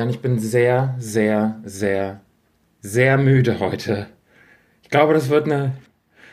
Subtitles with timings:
[0.00, 2.22] Jan, ich bin sehr, sehr, sehr,
[2.80, 4.06] sehr müde heute.
[4.82, 5.76] Ich glaube, das wird eine,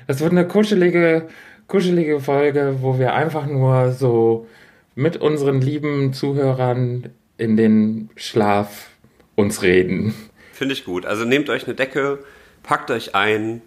[0.08, 1.28] das wird eine kuschelige,
[1.68, 4.48] kuschelige Folge, wo wir einfach nur so
[4.96, 8.88] mit unseren lieben Zuhörern in den Schlaf
[9.36, 10.16] uns reden.
[10.54, 11.06] Finde ich gut.
[11.06, 12.20] Also nehmt euch eine Decke,
[12.64, 13.62] packt euch ein,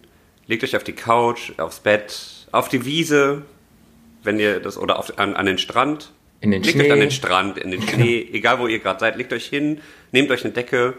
[0.46, 3.42] legt euch auf die Couch, aufs Bett, auf die Wiese,
[4.24, 6.10] wenn ihr das, oder auf, an, an den Strand.
[6.40, 6.86] In den legt Schnee.
[6.86, 9.80] euch an den Strand, in den Schnee, egal wo ihr gerade seid, legt euch hin,
[10.12, 10.94] nehmt euch eine Decke,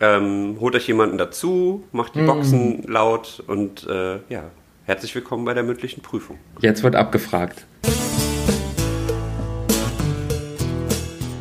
[0.00, 2.18] ähm, holt euch jemanden dazu, macht Mm.
[2.18, 4.50] die Boxen laut und äh, ja,
[4.84, 6.38] herzlich willkommen bei der mündlichen Prüfung.
[6.60, 7.64] Jetzt wird abgefragt.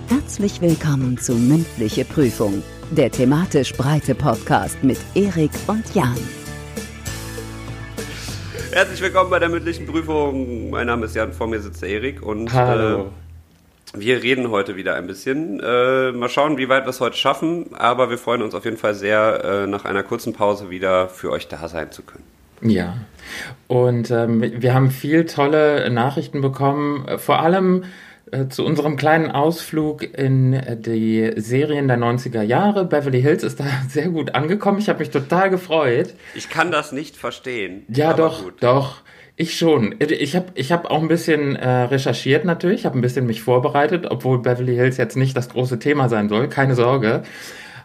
[0.08, 6.16] Herzlich willkommen zu Mündliche Prüfung, der thematisch breite Podcast mit Erik und Jan.
[8.78, 10.70] Herzlich willkommen bei der mündlichen Prüfung.
[10.70, 13.12] Mein Name ist Jan, vor mir sitzt der Erik und Hallo.
[13.96, 15.60] Äh, wir reden heute wieder ein bisschen.
[15.60, 18.78] Äh, mal schauen, wie weit wir es heute schaffen, aber wir freuen uns auf jeden
[18.78, 22.24] Fall sehr, äh, nach einer kurzen Pause wieder für euch da sein zu können.
[22.62, 22.98] Ja.
[23.66, 27.84] Und ähm, wir haben viel tolle Nachrichten bekommen, vor allem
[28.50, 32.86] zu unserem kleinen Ausflug in äh, die Serien der 90er Jahre.
[32.86, 34.80] Beverly Hills ist da sehr gut angekommen.
[34.80, 36.14] Ich habe mich total gefreut.
[36.36, 37.86] Ich kann das nicht verstehen.
[37.90, 38.56] Ja, doch, gut.
[38.62, 39.02] doch.
[39.40, 39.94] Ich schon.
[40.00, 44.08] Ich habe ich hab auch ein bisschen äh, recherchiert natürlich, habe ein bisschen mich vorbereitet,
[44.10, 47.22] obwohl Beverly Hills jetzt nicht das große Thema sein soll, keine Sorge.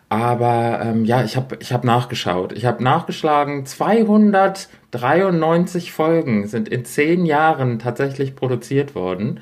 [0.08, 2.52] Aber ähm, ja, ich habe ich hab nachgeschaut.
[2.52, 9.40] Ich habe nachgeschlagen, 293 Folgen sind in zehn Jahren tatsächlich produziert worden.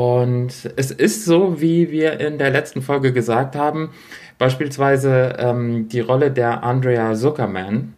[0.00, 3.90] Und es ist so, wie wir in der letzten Folge gesagt haben,
[4.38, 7.92] beispielsweise ähm, die Rolle der Andrea Zuckerman,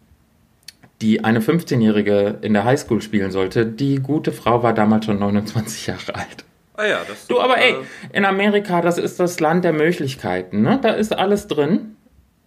[1.01, 5.87] die eine 15-Jährige in der Highschool spielen sollte, die gute Frau war damals schon 29
[5.87, 6.43] Jahre alt.
[6.73, 7.77] Ah ja, das Du, aber ey, äh,
[8.11, 10.79] in Amerika, das ist das Land der Möglichkeiten, ne?
[10.81, 11.95] Da ist alles drin.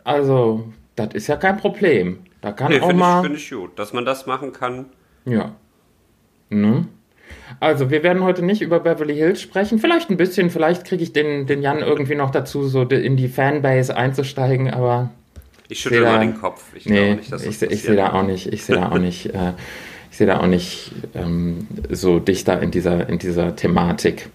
[0.04, 2.18] Also, das ist ja kein Problem.
[2.42, 3.22] Da kann nee, auch finde ich, mal.
[3.22, 4.90] find ich gut, dass man das machen kann.
[5.24, 5.52] Ja.
[6.50, 6.88] Ne?
[7.60, 9.78] Also, wir werden heute nicht über Beverly Hills sprechen.
[9.78, 13.28] Vielleicht ein bisschen, vielleicht kriege ich den, den Jan irgendwie noch dazu, so in die
[13.28, 15.10] Fanbase einzusteigen, aber
[15.68, 16.64] Ich schüttel seh mal den Kopf.
[16.74, 18.90] Ich nee, glaube nicht, dass das ich, ich sehe da auch nicht, ich sehe da
[18.90, 19.52] auch nicht, äh,
[20.10, 24.28] ich sehe da auch nicht ähm, so dichter in dieser, in dieser Thematik.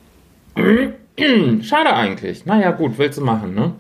[1.62, 2.46] Schade eigentlich.
[2.46, 3.74] Naja, gut, willst du machen, ne?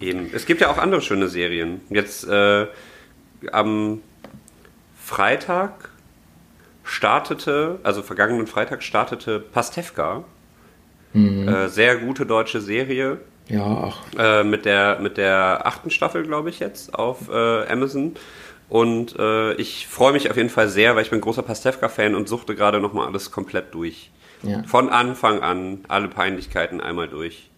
[0.00, 0.30] Eben.
[0.34, 1.80] Es gibt ja auch andere schöne Serien.
[1.90, 2.66] Jetzt äh,
[3.52, 4.00] am
[4.96, 5.90] Freitag
[6.84, 10.24] startete, also vergangenen Freitag startete Pastewka.
[11.12, 11.48] Mhm.
[11.48, 13.18] Äh, sehr gute deutsche Serie.
[13.48, 18.14] Ja, ach, Äh, mit, der, mit der achten Staffel, glaube ich, jetzt auf äh, Amazon.
[18.68, 22.28] Und äh, ich freue mich auf jeden Fall sehr, weil ich bin großer Pastewka-Fan und
[22.28, 24.10] suchte gerade nochmal alles komplett durch.
[24.42, 24.62] ja.
[24.64, 27.50] Von Anfang an, alle Peinlichkeiten einmal durch.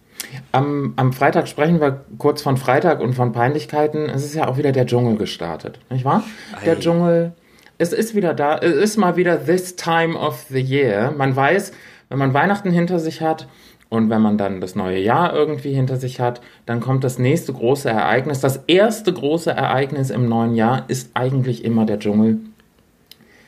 [0.51, 4.09] Am, am Freitag sprechen wir kurz von Freitag und von Peinlichkeiten.
[4.09, 6.23] Es ist ja auch wieder der Dschungel gestartet, nicht wahr?
[6.65, 6.79] Der Ei.
[6.79, 7.33] Dschungel,
[7.77, 11.11] es ist wieder da, es ist mal wieder this time of the year.
[11.11, 11.71] Man weiß,
[12.09, 13.47] wenn man Weihnachten hinter sich hat
[13.89, 17.53] und wenn man dann das neue Jahr irgendwie hinter sich hat, dann kommt das nächste
[17.53, 18.39] große Ereignis.
[18.39, 22.39] Das erste große Ereignis im neuen Jahr ist eigentlich immer der Dschungel.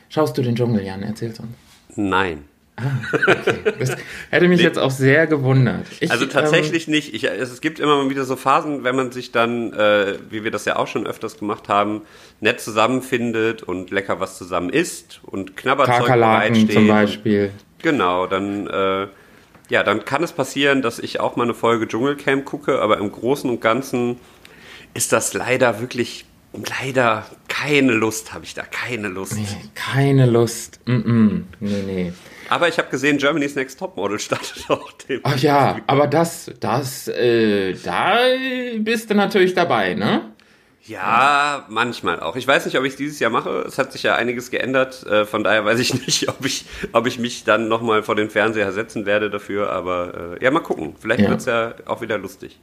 [0.08, 1.02] Schaust du den Dschungel, Jan?
[1.02, 1.50] Erzähl's uns.
[1.96, 2.44] Nein.
[3.78, 3.96] Das
[4.30, 5.86] hätte mich jetzt auch sehr gewundert.
[6.00, 7.14] Ich, Also ähm, tatsächlich nicht.
[7.14, 10.50] Ich, es, gibt immer mal wieder so Phasen, wenn man sich dann, äh, wie wir
[10.50, 12.02] das ja auch schon öfters gemacht haben,
[12.40, 16.72] nett zusammenfindet und lecker was zusammen isst und Knabberzeug bereitsteht.
[16.72, 17.52] zum Beispiel.
[17.82, 19.06] Genau, dann, äh,
[19.68, 23.12] ja, dann kann es passieren, dass ich auch mal eine Folge Dschungelcamp gucke, aber im
[23.12, 24.16] Großen und Ganzen
[24.94, 26.24] ist das leider wirklich,
[26.80, 29.36] leider keine Lust, habe ich da keine Lust.
[29.74, 30.80] Keine Lust.
[30.86, 31.42] Mm -mm.
[31.60, 32.12] Nee, nee.
[32.48, 35.20] Aber ich habe gesehen, Germany's Next Topmodel startet auch dem.
[35.22, 38.18] Ach ja, aber das, das, äh, da
[38.78, 40.32] bist du natürlich dabei, ne?
[40.88, 42.34] Ja, manchmal auch.
[42.36, 43.50] Ich weiß nicht, ob ich es dieses Jahr mache.
[43.66, 45.06] Es hat sich ja einiges geändert.
[45.06, 48.30] Äh, von daher weiß ich nicht, ob ich, ob ich mich dann nochmal vor den
[48.30, 49.70] Fernseher setzen werde dafür.
[49.70, 50.94] Aber äh, ja, mal gucken.
[50.98, 51.28] Vielleicht Ja.
[51.30, 52.58] wird's ja auch wieder lustig.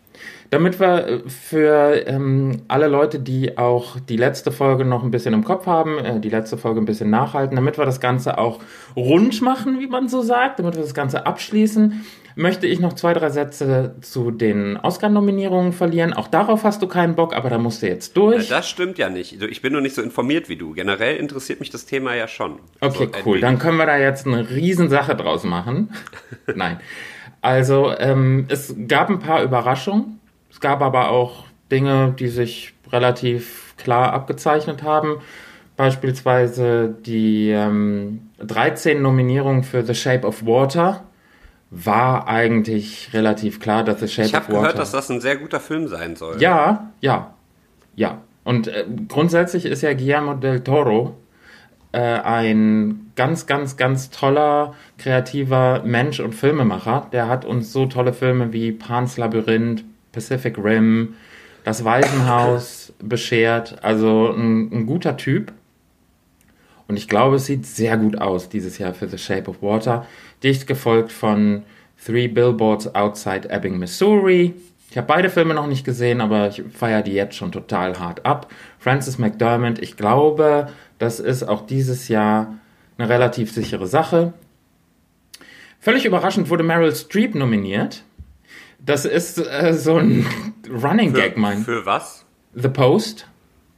[0.49, 5.33] Damit wir äh, für ähm, alle Leute, die auch die letzte Folge noch ein bisschen
[5.35, 8.59] im Kopf haben, äh, die letzte Folge ein bisschen nachhalten, damit wir das Ganze auch
[8.95, 12.03] rund machen, wie man so sagt, damit wir das Ganze abschließen,
[12.35, 16.13] möchte ich noch zwei, drei Sätze zu den Oscar-Nominierungen verlieren.
[16.13, 18.49] Auch darauf hast du keinen Bock, aber da musst du jetzt Äh, durch.
[18.49, 19.33] das stimmt ja nicht.
[19.33, 20.73] Also Ich bin nur nicht so informiert wie du.
[20.73, 22.59] Generell interessiert mich das Thema ja schon.
[22.81, 23.39] Okay, So, cool.
[23.39, 25.89] Dann können wir da jetzt eine Riesensache draus machen.
[26.55, 26.79] Nein.
[27.41, 30.19] Also, ähm, es gab ein paar Überraschungen.
[30.51, 35.17] Es gab aber auch Dinge, die sich relativ klar abgezeichnet haben.
[35.77, 41.03] Beispielsweise die ähm, 13 Nominierungen für The Shape of Water
[41.83, 44.61] war eigentlich relativ klar, dass The Shape Ich habe of Water.
[44.61, 46.41] gehört, dass das ein sehr guter Film sein soll.
[46.41, 47.33] Ja, ja,
[47.95, 48.21] ja.
[48.43, 51.17] Und äh, grundsätzlich ist ja Guillermo del Toro
[51.91, 57.07] äh, ein ganz, ganz, ganz toller, kreativer Mensch und Filmemacher.
[57.11, 61.15] Der hat uns so tolle Filme wie Pan's Labyrinth, Pacific Rim,
[61.63, 63.83] Das Waisenhaus beschert.
[63.83, 65.51] Also ein, ein guter Typ.
[66.87, 70.05] Und ich glaube, es sieht sehr gut aus dieses Jahr für The Shape of Water.
[70.45, 71.63] Dicht gefolgt von
[72.03, 74.53] Three Billboards Outside Ebbing, Missouri.
[74.91, 78.25] Ich habe beide Filme noch nicht gesehen, aber ich feiere die jetzt schon total hart
[78.25, 78.49] ab.
[78.79, 80.67] Francis McDermott, ich glaube,
[80.99, 82.53] das ist auch dieses Jahr
[82.97, 84.33] eine relativ sichere Sache.
[85.79, 88.03] Völlig überraschend wurde Meryl Streep nominiert.
[88.79, 90.25] Das ist äh, so ein
[90.71, 91.57] Running Für, Gag, mein.
[91.63, 92.25] für was?
[92.53, 93.27] The Post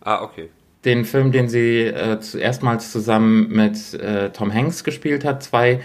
[0.01, 0.49] Ah, okay.
[0.85, 5.43] den Film, den sie äh, zuerstmals zusammen mit äh, Tom Hanks gespielt hat.
[5.43, 5.79] Zwei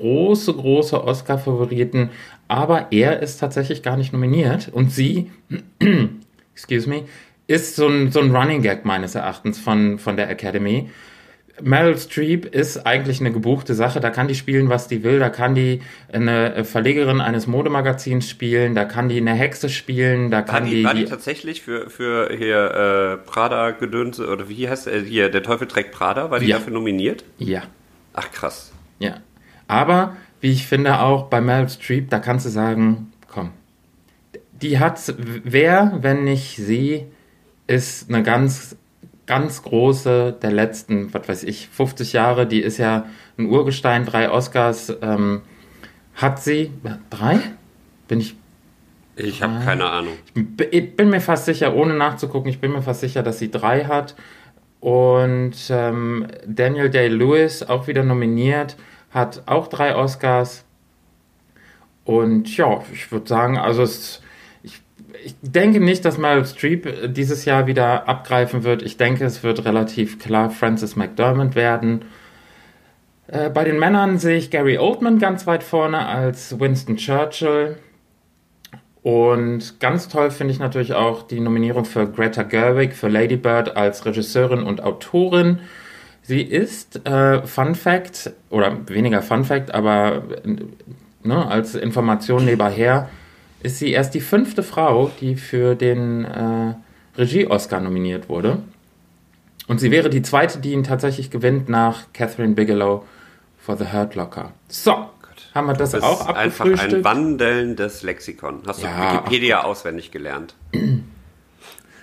[0.00, 2.10] große, große Oscar-Favoriten.
[2.48, 4.68] Aber er ist tatsächlich gar nicht nominiert.
[4.72, 5.30] Und sie,
[6.54, 7.04] excuse me,
[7.46, 10.90] ist so ein, so ein Running Gag meines Erachtens von, von der Academy.
[11.62, 14.00] Meryl Streep ist eigentlich eine gebuchte Sache.
[14.00, 15.18] Da kann die spielen, was die will.
[15.18, 18.74] Da kann die eine Verlegerin eines Modemagazins spielen.
[18.74, 20.30] Da kann die eine Hexe spielen.
[20.30, 24.48] Da War kann die, die, war die tatsächlich für, für hier äh, Prada gedönse oder
[24.48, 26.56] wie heißt er hier, der Teufel trägt Prada, war die Ja.
[26.58, 27.24] dafür nominiert?
[27.38, 27.62] ja.
[28.14, 28.72] Ach krass.
[28.98, 29.18] Ja.
[29.70, 33.52] Aber, wie ich finde, auch bei Meryl Streep, da kannst du sagen, komm.
[34.60, 37.06] Die hat, wer, wenn nicht sie,
[37.68, 38.76] ist eine ganz,
[39.26, 42.48] ganz große der letzten, was weiß ich, 50 Jahre.
[42.48, 43.06] Die ist ja
[43.38, 44.92] ein Urgestein, drei Oscars.
[45.02, 45.42] Ähm,
[46.16, 46.72] hat sie,
[47.08, 47.38] drei?
[48.08, 48.34] Bin ich,
[49.14, 50.14] Ich habe keine Ahnung.
[50.72, 53.84] Ich bin mir fast sicher, ohne nachzugucken, ich bin mir fast sicher, dass sie drei
[53.84, 54.16] hat.
[54.80, 58.76] Und ähm, Daniel Day-Lewis, auch wieder nominiert,
[59.10, 60.64] hat auch drei Oscars.
[62.04, 64.22] Und ja, ich würde sagen, also es,
[64.62, 64.80] ich,
[65.24, 68.82] ich denke nicht, dass Meryl Streep äh, dieses Jahr wieder abgreifen wird.
[68.82, 72.04] Ich denke, es wird relativ klar Francis McDermott werden.
[73.26, 77.76] Äh, bei den Männern sehe ich Gary Oldman ganz weit vorne als Winston Churchill.
[79.02, 83.76] Und ganz toll finde ich natürlich auch die Nominierung für Greta Gerwig für Lady Bird
[83.76, 85.60] als Regisseurin und Autorin.
[86.30, 90.22] Sie ist, äh, Fun Fact, oder weniger Fun Fact, aber
[91.24, 93.08] ne, als Information nebenher,
[93.64, 96.74] ist sie erst die fünfte Frau, die für den äh,
[97.18, 98.58] Regie-Oscar nominiert wurde.
[99.66, 103.04] Und sie wäre die zweite, die ihn tatsächlich gewinnt nach Catherine Bigelow
[103.58, 104.52] for The Hurt Locker.
[104.68, 105.06] So,
[105.52, 107.04] haben wir das, Das auch ist einfach ein abgefrühstückt?
[107.04, 108.60] wandelndes Lexikon.
[108.68, 110.54] Hast du Ja, Wikipedia auswendig gelernt?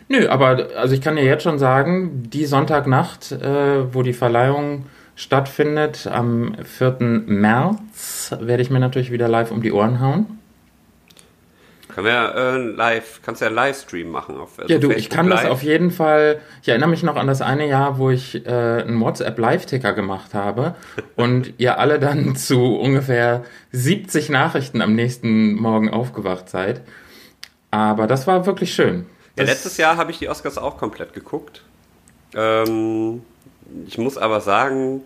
[0.10, 4.86] Nö, aber also ich kann dir jetzt schon sagen, die Sonntagnacht, äh, wo die Verleihung
[5.16, 6.98] stattfindet, am 4.
[7.26, 10.38] März, werde ich mir natürlich wieder live um die Ohren hauen.
[11.90, 14.96] Können wir äh, live, kannst du ja einen Livestream machen auf also Ja, du, ich
[14.96, 15.52] Facebook kann das Live.
[15.52, 16.40] auf jeden Fall.
[16.62, 20.76] Ich erinnere mich noch an das eine Jahr, wo ich äh, einen WhatsApp-Live-Ticker gemacht habe
[21.16, 26.82] und ihr alle dann zu ungefähr 70 Nachrichten am nächsten Morgen aufgewacht seid.
[27.72, 29.08] Aber das war wirklich schön.
[29.38, 31.64] Ja, letztes Jahr habe ich die Oscars auch komplett geguckt.
[32.34, 33.22] Ähm,
[33.88, 35.02] ich muss aber sagen,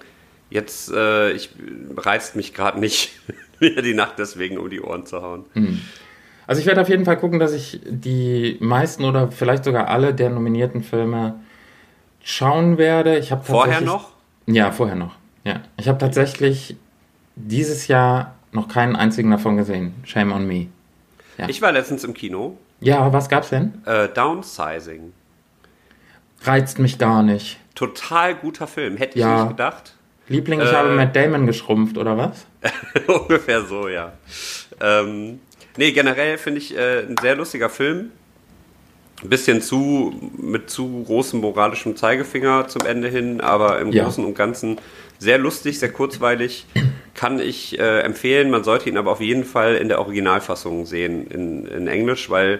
[0.49, 1.49] jetzt äh, ich,
[1.95, 3.11] reizt mich gerade nicht,
[3.59, 5.45] mir die Nacht deswegen um die Ohren zu hauen.
[6.47, 10.13] Also ich werde auf jeden Fall gucken, dass ich die meisten oder vielleicht sogar alle
[10.13, 11.39] der nominierten Filme
[12.23, 13.17] schauen werde.
[13.17, 14.11] Ich habe Vorher noch?
[14.47, 15.15] Ja, vorher noch.
[15.43, 16.75] Ja, ich habe tatsächlich
[17.35, 19.93] dieses Jahr noch keinen einzigen davon gesehen.
[20.03, 20.67] Shame on me.
[21.37, 21.47] Ja.
[21.49, 22.57] Ich war letztens im Kino.
[22.81, 23.73] Ja, was gab's denn?
[23.85, 25.13] Äh, Downsizing.
[26.43, 27.59] Reizt mich gar nicht.
[27.75, 28.97] Total guter Film.
[28.97, 29.43] Hätte ich Ja.
[29.43, 29.93] nicht gedacht.
[30.27, 30.75] Liebling, ich Äh.
[30.75, 32.45] habe Matt Damon geschrumpft, oder was?
[33.07, 34.13] Ungefähr so, ja.
[34.79, 35.39] Ähm,
[35.77, 38.11] nee, generell finde ich äh, ein sehr lustiger Film.
[39.23, 44.05] Ein bisschen zu, mit zu großem moralischem Zeigefinger zum Ende hin, aber im Ja.
[44.05, 44.79] Großen und Ganzen
[45.21, 46.65] sehr lustig, sehr kurzweilig.
[47.13, 48.49] Kann ich äh, empfehlen.
[48.49, 52.59] Man sollte ihn aber auf jeden Fall in der Originalfassung sehen, in, in Englisch, weil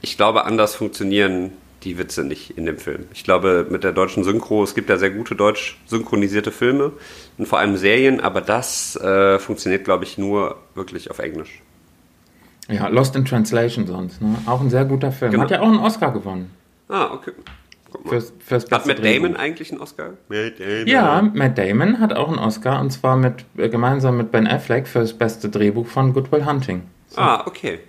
[0.00, 1.50] ich glaube, anders funktionieren
[1.82, 3.06] die Witze nicht in dem Film.
[3.12, 6.92] Ich glaube, mit der deutschen Synchro, es gibt ja sehr gute deutsch synchronisierte Filme
[7.36, 11.62] und vor allem Serien, aber das äh, funktioniert, glaube ich, nur wirklich auf Englisch.
[12.68, 14.22] Ja, Lost in Translation sonst.
[14.22, 14.36] Ne?
[14.46, 15.32] Auch ein sehr guter Film.
[15.32, 15.42] Genau.
[15.42, 16.50] Hat ja auch einen Oscar gewonnen.
[16.88, 17.32] Ah, okay.
[17.92, 18.10] Guck mal.
[18.10, 19.26] Fürs, fürs Hat Matt Drehbuch.
[19.26, 20.14] Damon eigentlich einen Oscar?
[20.28, 20.86] Matt Damon.
[20.86, 24.88] Ja, Matt Damon hat auch einen Oscar und zwar mit, äh, gemeinsam mit Ben Affleck
[24.88, 26.82] für das beste Drehbuch von Good Will Hunting.
[27.16, 27.80] Ah, okay.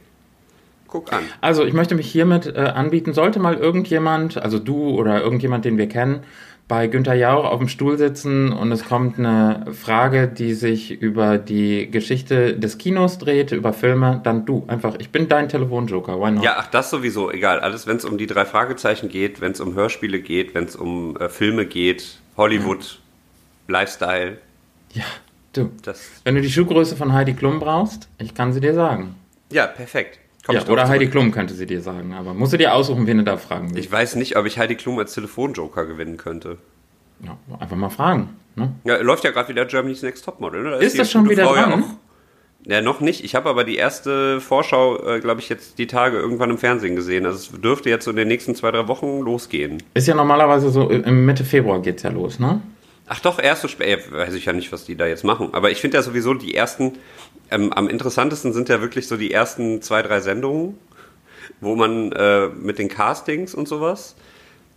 [0.88, 1.24] guck an.
[1.41, 5.77] Also ich möchte mich hiermit äh, anbieten, sollte mal irgendjemand, also du oder irgendjemand, den
[5.77, 6.19] wir kennen,
[6.67, 11.38] bei Günter Jauch auf dem Stuhl sitzen und es kommt eine Frage, die sich über
[11.38, 16.32] die Geschichte des Kinos dreht, über Filme, dann du einfach, ich bin dein Telefonjoker, why
[16.32, 16.43] not?
[16.43, 17.60] Ja, ach, das sowieso, egal.
[17.60, 20.75] Alles, wenn es um die drei Fragezeichen geht, wenn es um Hörspiele geht, wenn es
[20.75, 23.00] um äh, Filme geht, Hollywood,
[23.67, 24.38] Lifestyle.
[24.93, 25.03] Ja,
[25.53, 25.70] du.
[25.84, 29.15] Das, Wenn du die Schuhgröße von Heidi Klum brauchst, ich kann sie dir sagen.
[29.51, 30.20] ja, perfekt.
[30.45, 31.07] Komm Ja, oder Heidi.
[31.07, 33.79] Klum könnte sie dir sagen, aber musst du dir aussuchen, wen du da fragen willst.
[33.85, 36.57] Ich weiß nicht, ob ich Heidi Klum als Telefonjoker gewinnen könnte.
[37.23, 38.29] Ja, einfach mal fragen.
[38.55, 38.71] Ne?
[38.83, 40.63] Ja, läuft ja gerade wieder Germany's Next Topmodel.
[40.63, 40.69] Ne?
[40.71, 41.83] Da Ist die das schon wieder Frau ja dran?
[41.83, 41.88] auch-
[42.65, 43.23] Ja, noch nicht.
[43.23, 46.95] Ich habe aber die erste Vorschau, äh, glaube ich, jetzt die Tage irgendwann im Fernsehen
[46.95, 47.25] gesehen.
[47.25, 49.81] Also es dürfte jetzt so in den nächsten zwei, drei Wochen losgehen.
[49.93, 52.62] Ist ja normalerweise so, im Mitte Februar geht's ja los, ne?
[53.07, 54.12] Ach doch, erst so spät.
[54.12, 55.50] Weiß ich ja nicht, was die da jetzt machen.
[55.53, 56.93] Aber ich finde ja sowieso die ersten,
[57.51, 60.77] ähm, am interessantesten sind ja wirklich so die ersten zwei, drei Sendungen,
[61.60, 64.15] wo man äh, mit den Castings und sowas.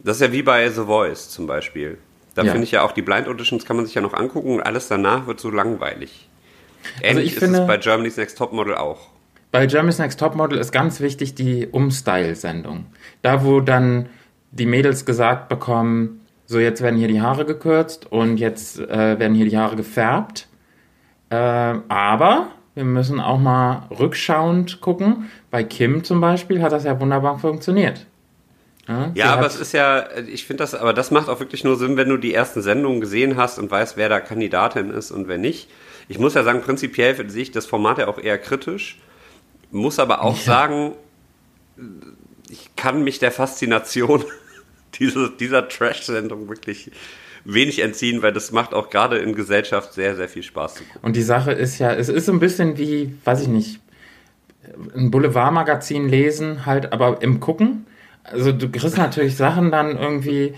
[0.01, 1.99] Das ist ja wie bei The Voice zum Beispiel.
[2.35, 2.51] Da Ja.
[2.53, 4.89] finde ich ja auch die Blind Auditions kann man sich ja noch angucken und alles
[4.89, 6.29] danach wird so langweilig.
[7.01, 9.09] Ähnlich Also ich ist finde- es bei Germany's Next Topmodel auch.
[9.53, 12.87] Bei Germany's Next Topmodel ist ganz wichtig die Umstyle-Sendung.
[13.23, 14.09] Da, wo dann
[14.51, 19.35] die Mädels gesagt bekommen, so jetzt werden hier die Haare gekürzt und jetzt äh, werden
[19.35, 20.49] hier die Haare gefärbt.
[21.29, 25.31] Äh, aber wir müssen auch mal rückschauend gucken.
[25.51, 28.07] Bei Kim zum Beispiel hat das ja wunderbar funktioniert.
[28.87, 31.77] Ja, Ja, aber es ist ja, ich finde das, aber das macht auch wirklich nur
[31.77, 35.27] Sinn, wenn du die ersten Sendungen gesehen hast und weißt, wer da Kandidatin ist und
[35.27, 35.69] wer nicht.
[36.09, 39.01] Ich muss ja sagen, prinzipiell sehe ich das Format ja auch eher kritisch,
[39.73, 40.93] muss aber auch sagen,
[42.49, 44.25] ich kann mich der Faszination
[44.99, 46.91] diese, dieser Trash-Sendung wirklich
[47.45, 50.83] wenig entziehen, weil das macht auch gerade in Gesellschaft sehr, sehr viel Spaß.
[51.03, 53.81] Und die Sache ist ja, es ist so ein bisschen wie, weiß ich nicht,
[54.97, 57.87] ein Boulevardmagazin lesen, halt, aber im Gucken.
[58.25, 60.55] Also du kriegst natürlich Sachen dann irgendwie.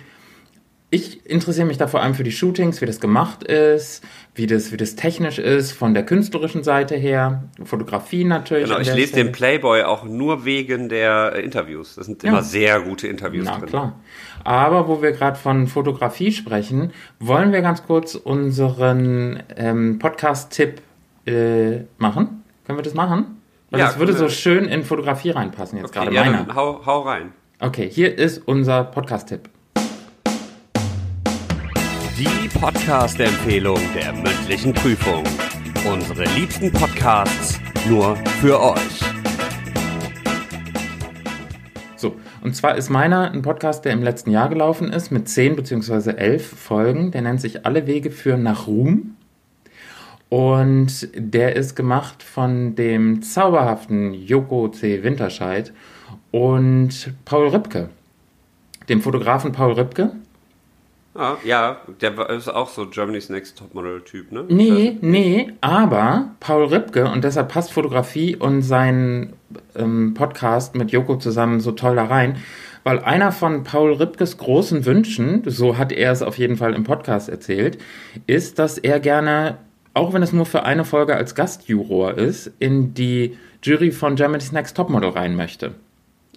[0.91, 4.03] Ich interessiere mich da vor allem für die Shootings, wie das gemacht ist,
[4.35, 8.69] wie das, wie das technisch ist, von der künstlerischen Seite her, Fotografie natürlich.
[8.69, 9.25] Genau, ich lese Stelle.
[9.25, 11.97] den Playboy auch nur wegen der Interviews.
[11.97, 12.31] Das sind Ja.
[12.31, 13.69] immer sehr gute Interviews Na drin.
[13.69, 14.01] klar.
[14.45, 20.81] Aber wo wir gerade von Fotografie sprechen, wollen wir ganz kurz unseren ähm, Podcast-Tipp
[21.27, 22.45] äh, machen?
[22.67, 23.43] Können wir das machen?
[23.71, 26.55] Weil Ja, das würde so schön in Fotografie reinpassen, jetzt Okay, gerade ja, meiner.
[26.55, 27.33] hau, hau rein.
[27.61, 29.51] Okay, hier ist unser Podcast-Tipp.
[32.19, 35.23] Die Podcast-Empfehlung der mündlichen Prüfung.
[35.89, 39.01] Unsere liebsten Podcasts nur für euch.
[41.95, 45.55] So, und zwar ist meiner ein Podcast, der im letzten Jahr gelaufen ist, mit 10
[45.55, 46.11] bzw.
[46.11, 47.13] 11 Folgen.
[47.13, 49.15] Der nennt sich Alle Wege führen nach Ruhm.
[50.29, 55.05] Und der ist gemacht von dem zauberhaften Joko C.
[55.05, 55.73] Winterscheid
[56.33, 57.91] und Paul Ripke,
[58.89, 60.17] dem Fotografen Paul Ripke.
[61.21, 64.45] Ah, ja, der war- ist auch so Germany's Next Topmodel-Typ, ne?
[64.49, 69.33] Nee, nee, aber Paul Ripke und deshalb passt Fotografie und sein
[69.75, 72.37] ähm, Podcast mit Joko zusammen so toll da rein,
[72.85, 76.85] weil einer von Paul Ripkes großen Wünschen, so hat er es auf jeden Fall im
[76.85, 77.79] Podcast erzählt,
[78.29, 79.59] ist, dass er gerne,
[79.95, 84.53] auch wenn es nur für eine Folge als Gastjuror ist, in die Jury von Germany's
[84.53, 85.75] Next Topmodel rein möchte.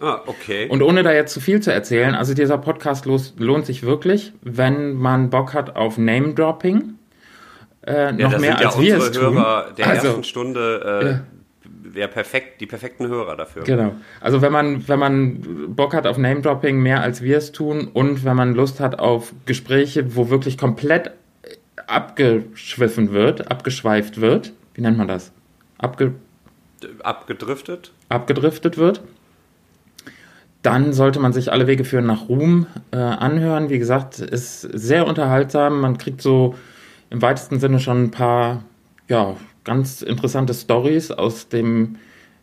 [0.01, 0.67] Ah, okay.
[0.67, 4.33] Und ohne da jetzt zu viel zu erzählen, also dieser Podcast los, lohnt sich wirklich,
[4.41, 6.95] wenn man Bock hat auf Name-Dropping.
[7.85, 9.35] Äh, ja, noch mehr sind ja als wir es tun.
[9.35, 11.41] Hörer der also, ersten Stunde, äh,
[11.93, 13.63] wär perfekt, die perfekten Hörer dafür.
[13.63, 13.91] Genau.
[14.19, 18.25] Also wenn man, wenn man Bock hat auf Name-Dropping mehr als wir es tun und
[18.25, 21.11] wenn man Lust hat auf Gespräche, wo wirklich komplett
[21.85, 25.31] abgeschwiffen wird, abgeschweift wird, wie nennt man das?
[25.77, 26.13] Abge
[27.03, 27.91] Abgedriftet.
[28.09, 29.01] abgedriftet wird,
[30.61, 33.69] dann sollte man sich alle Wege führen nach Ruhm äh, anhören.
[33.69, 35.81] Wie gesagt, ist sehr unterhaltsam.
[35.81, 36.55] Man kriegt so
[37.09, 38.63] im weitesten Sinne schon ein paar
[39.07, 41.97] ja, ganz interessante Stories aus dem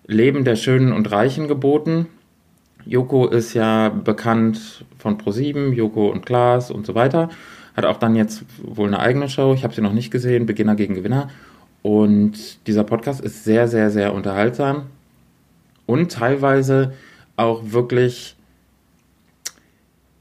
[0.07, 2.07] Leben der Schönen und Reichen geboten.
[2.85, 7.29] Joko ist ja bekannt von Pro7, Joko und Klaas und so weiter.
[7.77, 9.55] Hat auch dann jetzt wohl eine eigene Show.
[9.55, 11.29] Ich habe sie noch nicht gesehen, Beginner gegen Gewinner.
[11.83, 14.87] Und dieser Podcast ist sehr, sehr, sehr unterhaltsam
[15.87, 16.93] und teilweise
[17.39, 18.37] auch wirklich.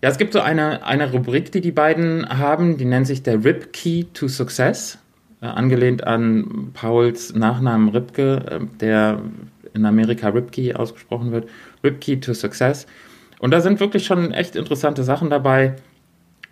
[0.02, 3.44] Ja, es gibt so eine, eine Rubrik, die die beiden haben, die nennt sich der
[3.44, 5.00] Rip Key to Success,
[5.42, 9.22] äh, angelehnt an Pauls Nachnamen Ripke, äh, der
[9.74, 11.50] in Amerika Ripkey ausgesprochen wird.
[11.84, 12.86] Rip Key to Success.
[13.40, 15.76] Und da sind wirklich schon echt interessante Sachen dabei.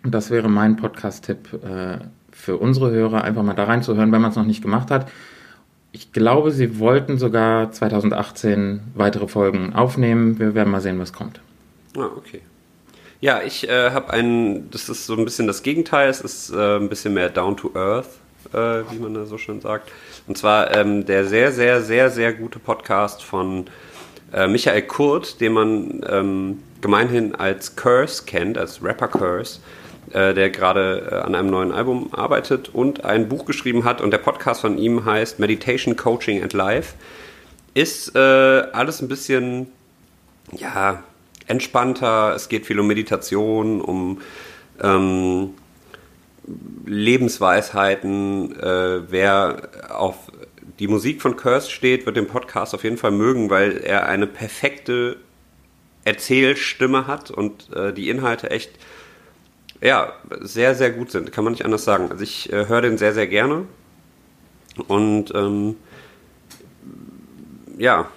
[0.04, 1.98] Und das wäre mein Podcast-Tipp äh,
[2.30, 5.10] für unsere Hörer, einfach mal da reinzuhören, wenn man es noch nicht gemacht hat.
[5.96, 10.38] Ich glaube, sie wollten sogar 2018 weitere Folgen aufnehmen.
[10.38, 11.40] Wir werden mal sehen, was kommt.
[11.96, 12.42] Ah, okay.
[13.22, 16.76] Ja, ich äh, habe einen, das ist so ein bisschen das Gegenteil, es ist äh,
[16.76, 18.08] ein bisschen mehr down to earth,
[18.52, 19.90] äh, wie man da so schön sagt.
[20.26, 23.64] Und zwar ähm, der sehr, sehr, sehr, sehr gute Podcast von
[24.34, 29.60] äh, Michael Kurt, den man ähm, gemeinhin als Curse kennt, als Rapper Curse,
[30.12, 34.00] äh, der gerade äh, an einem neuen Album arbeitet und ein Buch geschrieben hat.
[34.00, 36.94] Und der Podcast von ihm heißt Meditation, Coaching and Life.
[37.74, 39.68] Ist äh, alles ein bisschen,
[40.52, 41.02] ja,
[41.46, 42.34] entspannter.
[42.34, 44.20] Es geht viel um Meditation, um
[44.82, 45.54] ähm,
[46.84, 48.58] Lebensweisheiten.
[48.60, 50.30] Äh, wer auf
[50.78, 54.26] die Musik von Curse steht, wird den Podcast auf jeden Fall mögen, weil er eine
[54.26, 55.16] perfekte
[56.04, 58.70] Erzählstimme hat und äh, die Inhalte echt
[59.80, 61.32] ja, sehr, sehr gut sind.
[61.32, 62.10] Kann man nicht anders sagen.
[62.10, 63.66] Also ich äh, höre den sehr, sehr gerne.
[64.88, 65.76] Und ähm,
[67.78, 68.08] ja,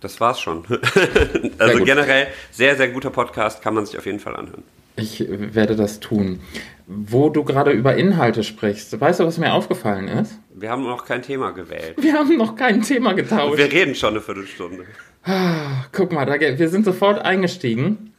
[0.00, 0.64] das war's schon.
[1.58, 4.62] also sehr generell sehr, sehr guter Podcast, kann man sich auf jeden Fall anhören.
[4.96, 6.40] Ich werde das tun.
[6.86, 10.38] Wo du gerade über Inhalte sprichst, weißt du, was mir aufgefallen ist?
[10.54, 11.96] Wir haben noch kein Thema gewählt.
[11.96, 13.52] Wir haben noch kein Thema getauscht.
[13.52, 14.84] Und wir reden schon eine Viertelstunde.
[15.24, 18.13] Ah, guck mal, wir sind sofort eingestiegen.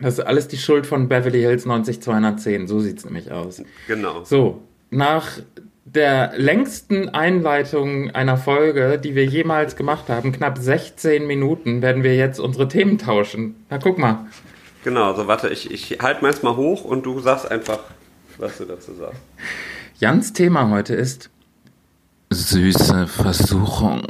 [0.00, 2.68] Das ist alles die Schuld von Beverly Hills 90210.
[2.68, 3.62] So sieht es nämlich aus.
[3.86, 4.24] Genau.
[4.24, 5.40] So, nach
[5.84, 12.14] der längsten Einleitung einer Folge, die wir jemals gemacht haben, knapp 16 Minuten, werden wir
[12.14, 13.56] jetzt unsere Themen tauschen.
[13.70, 14.26] Na, guck mal.
[14.84, 17.80] Genau, so warte, ich, ich halte meins mal hoch und du sagst einfach,
[18.36, 19.20] was du dazu sagst.
[19.98, 21.30] Jans Thema heute ist
[22.30, 24.02] süße Versuchung.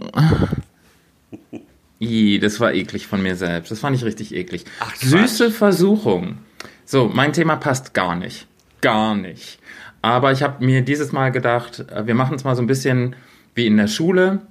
[2.00, 3.70] I, das war eklig von mir selbst.
[3.70, 4.64] Das fand ich richtig eklig.
[4.80, 6.38] Ach, süße Versuchung.
[6.84, 8.46] So, mein Thema passt gar nicht.
[8.80, 9.58] Gar nicht.
[10.00, 13.16] Aber ich habe mir dieses Mal gedacht, äh, wir machen es mal so ein bisschen
[13.54, 14.42] wie in der Schule,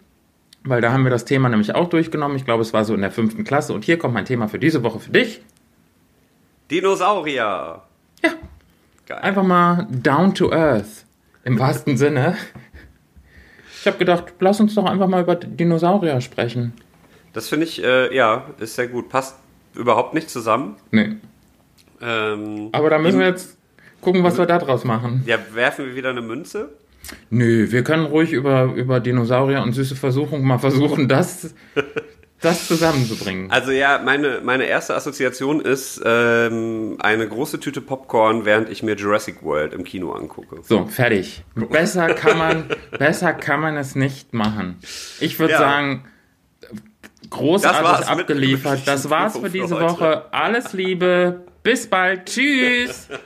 [0.63, 2.35] weil da haben wir das Thema nämlich auch durchgenommen.
[2.35, 3.73] Ich glaube, es war so in der fünften Klasse.
[3.73, 5.41] Und hier kommt mein Thema für diese Woche für dich.
[6.69, 7.81] Dinosaurier.
[8.23, 8.29] Ja.
[9.05, 9.19] Geil.
[9.21, 11.05] Einfach mal down to earth.
[11.45, 12.35] Im wahrsten Sinne.
[13.79, 16.73] Ich habe gedacht, lass uns doch einfach mal über Dinosaurier sprechen.
[17.33, 19.09] Das finde ich, äh, ja, ist sehr gut.
[19.09, 19.37] Passt
[19.75, 20.75] überhaupt nicht zusammen.
[20.91, 21.15] Nee.
[22.01, 23.57] Ähm, Aber da müssen wir jetzt
[24.01, 25.23] gucken, was wir da draus machen.
[25.25, 26.69] Ja, werfen wir wieder eine Münze?
[27.29, 31.53] Nö, wir können ruhig über, über Dinosaurier und süße Versuchung mal versuchen, das,
[32.41, 33.49] das zusammenzubringen.
[33.49, 38.95] Also ja, meine, meine erste Assoziation ist ähm, eine große Tüte Popcorn, während ich mir
[38.95, 40.57] Jurassic World im Kino angucke.
[40.63, 41.43] So, fertig.
[41.55, 42.65] Besser kann man,
[42.99, 44.77] besser kann man es nicht machen.
[45.19, 45.59] Ich würde ja.
[45.59, 46.05] sagen,
[47.29, 48.81] großartig abgeliefert.
[48.85, 50.25] das war's für diese Woche.
[50.31, 51.41] Alles Liebe.
[51.63, 52.25] Bis bald.
[52.25, 53.07] Tschüss.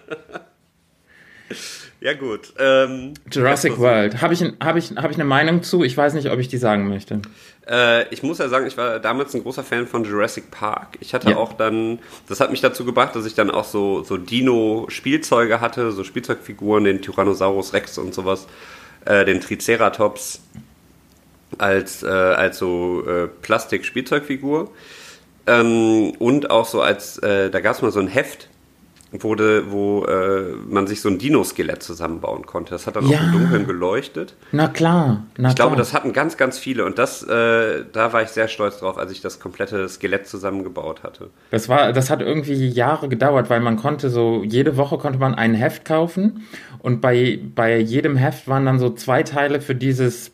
[2.01, 2.53] Ja, gut.
[2.57, 4.23] Ähm, Jurassic World.
[4.23, 5.83] Habe ich, hab ich, hab ich eine Meinung zu?
[5.83, 7.21] Ich weiß nicht, ob ich die sagen möchte.
[7.69, 10.97] Äh, ich muss ja sagen, ich war damals ein großer Fan von Jurassic Park.
[10.99, 11.37] Ich hatte ja.
[11.37, 15.91] auch dann, das hat mich dazu gebracht, dass ich dann auch so, so Dino-Spielzeuge hatte,
[15.91, 18.47] so Spielzeugfiguren, den Tyrannosaurus Rex und sowas,
[19.05, 20.41] äh, den Triceratops
[21.57, 24.69] als, äh, als so äh, Plastik-Spielzeugfigur.
[25.47, 28.47] Ähm, und auch so als, äh, da gab es mal so ein Heft,
[29.11, 32.71] wurde, wo äh, man sich so ein Dino-Skelett zusammenbauen konnte.
[32.71, 33.17] Das hat dann ja.
[33.17, 34.35] auch im Dunkeln geleuchtet.
[34.53, 35.25] Na klar.
[35.37, 35.67] Na ich klar.
[35.67, 38.97] glaube, das hatten ganz, ganz viele und das, äh, da war ich sehr stolz drauf,
[38.97, 41.29] als ich das komplette Skelett zusammengebaut hatte.
[41.49, 45.35] Das war, das hat irgendwie Jahre gedauert, weil man konnte so jede Woche konnte man
[45.35, 46.47] ein Heft kaufen
[46.79, 50.31] und bei bei jedem Heft waren dann so zwei Teile für dieses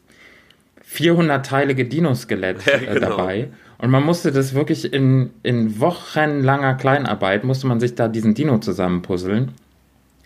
[0.89, 3.17] 400-teilige Dino-Skelett ja, äh, genau.
[3.17, 3.50] dabei.
[3.78, 8.58] Und man musste das wirklich in, in wochenlanger Kleinarbeit, musste man sich da diesen Dino
[8.58, 9.52] zusammenpuzzeln.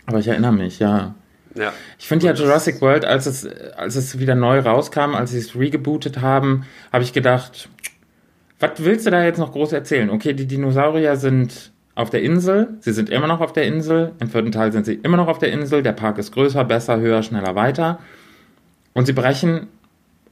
[0.06, 1.14] Aber ich erinnere mich, ja.
[1.54, 1.72] Ja.
[1.98, 3.46] Ich finde ja Jurassic World, als es,
[3.76, 7.68] als es wieder neu rauskam, als sie es regebootet haben, habe ich gedacht,
[8.58, 10.08] was willst du da jetzt noch groß erzählen?
[10.08, 14.28] Okay, die Dinosaurier sind auf der Insel, sie sind immer noch auf der Insel, im
[14.28, 17.22] vierten Teil sind sie immer noch auf der Insel, der Park ist größer, besser, höher,
[17.22, 17.98] schneller, weiter.
[18.94, 19.68] Und sie brechen,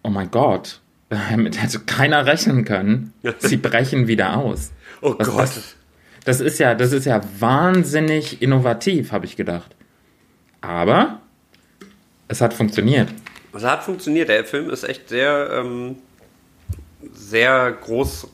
[0.03, 3.13] oh mein Gott, damit hätte keiner rechnen können.
[3.39, 4.73] Sie brechen wieder aus.
[5.03, 5.39] Oh Was, Gott.
[5.39, 5.77] Das,
[6.25, 9.75] das, ist ja, das ist ja wahnsinnig innovativ, habe ich gedacht.
[10.61, 11.21] Aber
[12.29, 13.09] es hat funktioniert.
[13.53, 14.29] Es hat funktioniert.
[14.29, 15.97] Der Film ist echt sehr, ähm,
[17.13, 18.29] sehr groß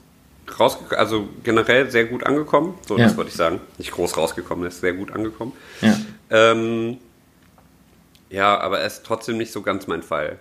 [0.59, 2.75] rausgekommen, also generell sehr gut angekommen.
[2.87, 3.05] So, ja.
[3.05, 3.61] das wollte ich sagen.
[3.79, 5.53] Nicht groß rausgekommen, er ist sehr gut angekommen.
[5.81, 5.97] Ja.
[6.31, 6.99] Ähm,
[8.29, 10.39] ja, aber er ist trotzdem nicht so ganz mein Fall.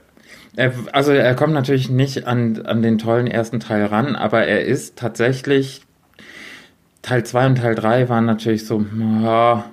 [0.55, 4.63] Er, also er kommt natürlich nicht an, an den tollen ersten Teil ran, aber er
[4.65, 5.81] ist tatsächlich.
[7.01, 8.83] Teil 2 und Teil 3 waren natürlich so,
[9.21, 9.65] ja,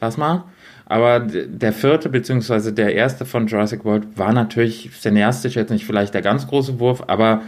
[0.00, 0.44] lass mal.
[0.84, 6.14] Aber der vierte, beziehungsweise der erste von Jurassic World war natürlich cineastisch jetzt nicht vielleicht
[6.14, 7.42] der ganz große Wurf, aber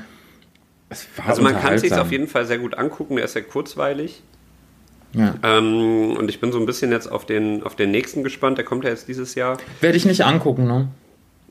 [0.89, 3.35] es war Also man kann es sich auf jeden Fall sehr gut angucken, der ist
[3.35, 4.23] sehr kurzweilig.
[5.13, 5.35] Ja.
[5.43, 8.65] Ähm, und ich bin so ein bisschen jetzt auf den, auf den nächsten gespannt, der
[8.65, 9.57] kommt ja jetzt dieses Jahr.
[9.81, 10.89] Werde ich nicht angucken, ne?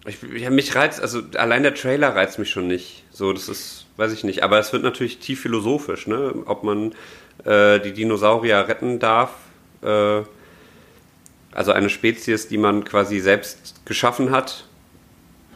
[0.08, 3.04] Ich, ja, mich reizt, also allein der Trailer reizt mich schon nicht.
[3.12, 4.42] So, das ist, weiß ich nicht.
[4.42, 6.34] Aber es wird natürlich tief philosophisch, ne?
[6.46, 6.94] Ob man
[7.44, 9.32] äh, die Dinosaurier retten darf.
[9.82, 10.22] Äh,
[11.52, 14.67] also eine Spezies, die man quasi selbst geschaffen hat.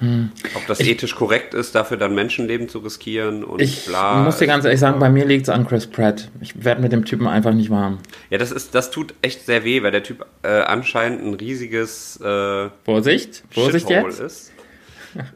[0.02, 0.32] Hm.
[0.56, 4.20] Ob das ich, ethisch korrekt ist, dafür dann Menschenleben zu riskieren und ich bla.
[4.20, 6.32] Ich muss dir ganz ehrlich sagen, bei mir liegt es an Chris Pratt.
[6.42, 8.00] Ich werde mit dem Typen einfach nicht warm.
[8.32, 12.20] Ja, das ist, das tut echt sehr weh, weil der Typ äh, anscheinend ein riesiges
[12.20, 14.20] äh, Vorsicht, Vorsicht jetzt.
[14.20, 14.52] ist.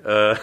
[0.05, 0.35] Äh,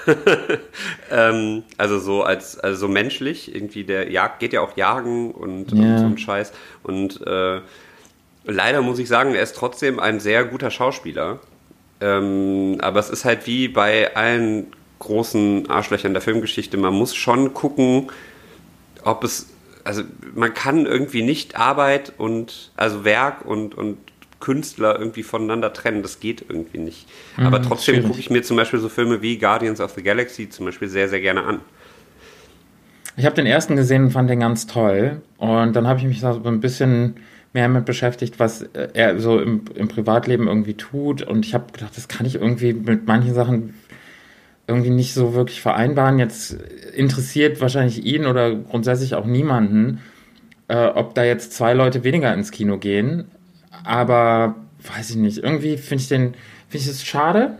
[1.10, 5.72] ähm, also so als also so menschlich irgendwie der Jagd geht ja auch jagen und,
[5.72, 5.80] yeah.
[5.80, 7.62] und so ein Scheiß und äh,
[8.44, 11.40] leider muss ich sagen er ist trotzdem ein sehr guter Schauspieler
[12.02, 14.66] ähm, aber es ist halt wie bei allen
[14.98, 18.10] großen Arschlöchern der Filmgeschichte man muss schon gucken
[19.02, 19.48] ob es
[19.84, 20.02] also
[20.34, 23.98] man kann irgendwie nicht Arbeit und also Werk und und
[24.42, 26.02] Künstler irgendwie voneinander trennen.
[26.02, 27.08] Das geht irgendwie nicht.
[27.38, 30.50] Mhm, Aber trotzdem gucke ich mir zum Beispiel so Filme wie Guardians of the Galaxy
[30.50, 31.60] zum Beispiel sehr, sehr gerne an.
[33.16, 35.22] Ich habe den ersten gesehen und fand den ganz toll.
[35.38, 37.16] Und dann habe ich mich so ein bisschen
[37.52, 41.22] mehr damit beschäftigt, was er so im, im Privatleben irgendwie tut.
[41.22, 43.74] Und ich habe gedacht, das kann ich irgendwie mit manchen Sachen
[44.66, 46.18] irgendwie nicht so wirklich vereinbaren.
[46.18, 46.56] Jetzt
[46.94, 50.00] interessiert wahrscheinlich ihn oder grundsätzlich auch niemanden,
[50.68, 53.26] äh, ob da jetzt zwei Leute weniger ins Kino gehen
[53.84, 54.56] aber
[54.96, 56.34] weiß ich nicht, irgendwie finde ich den,
[56.68, 57.58] finde ich es schade,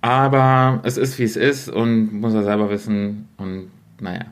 [0.00, 4.26] aber es ist wie es ist und muss er selber wissen und naja.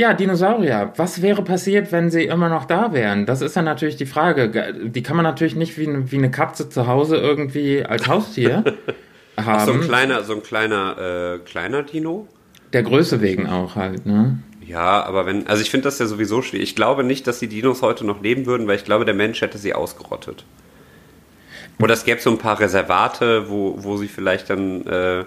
[0.00, 0.94] Ja, Dinosaurier.
[0.96, 3.26] Was wäre passiert, wenn sie immer noch da wären?
[3.26, 4.72] Das ist dann natürlich die Frage.
[4.82, 8.64] Die kann man natürlich nicht wie, wie eine Katze zu Hause irgendwie als Haustier
[9.36, 9.58] haben.
[9.60, 12.26] Ach, so ein kleiner, so ein kleiner, äh, kleiner Dino?
[12.72, 14.38] Der Größe wegen auch halt, ne?
[14.66, 16.70] Ja, aber wenn, also ich finde das ja sowieso schwierig.
[16.70, 19.42] Ich glaube nicht, dass die Dinos heute noch leben würden, weil ich glaube, der Mensch
[19.42, 20.46] hätte sie ausgerottet.
[21.78, 25.24] Oder es gäbe so ein paar Reservate, wo, wo sie vielleicht dann äh,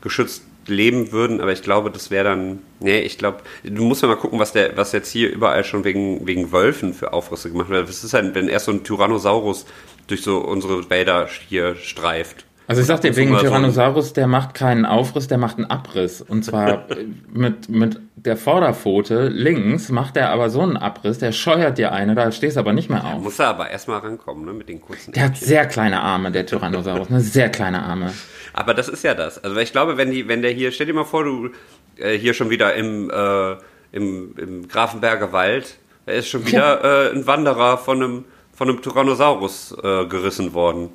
[0.00, 4.08] geschützt leben würden, aber ich glaube, das wäre dann, nee, ich glaube, du musst ja
[4.08, 7.68] mal gucken, was der, was jetzt hier überall schon wegen, wegen Wölfen für Aufrüste gemacht
[7.68, 7.88] wird.
[7.88, 9.66] Was ist denn, wenn erst so ein Tyrannosaurus
[10.06, 12.46] durch so unsere Wälder hier streift?
[12.68, 16.20] Also ich sag dir, wegen Tyrannosaurus, der macht keinen Aufriss, der macht einen Abriss.
[16.20, 16.86] Und zwar
[17.32, 22.16] mit, mit der Vorderpfote links macht er aber so einen Abriss, der scheuert dir eine,
[22.16, 23.12] da stehst du aber nicht mehr auf.
[23.12, 25.40] Ja, muss er aber erstmal rankommen, ne, mit den kurzen Der Äckchen.
[25.40, 28.12] hat sehr kleine Arme, der Tyrannosaurus, ne, sehr kleine Arme.
[28.56, 29.42] Aber das ist ja das.
[29.44, 31.50] Also ich glaube, wenn die, wenn der hier, stell dir mal vor, du
[31.98, 33.56] äh, hier schon wieder im, äh,
[33.92, 38.80] im, im Grafenberger Wald, da ist schon wieder äh, ein Wanderer von einem, von einem
[38.80, 40.88] Tyrannosaurus äh, gerissen worden.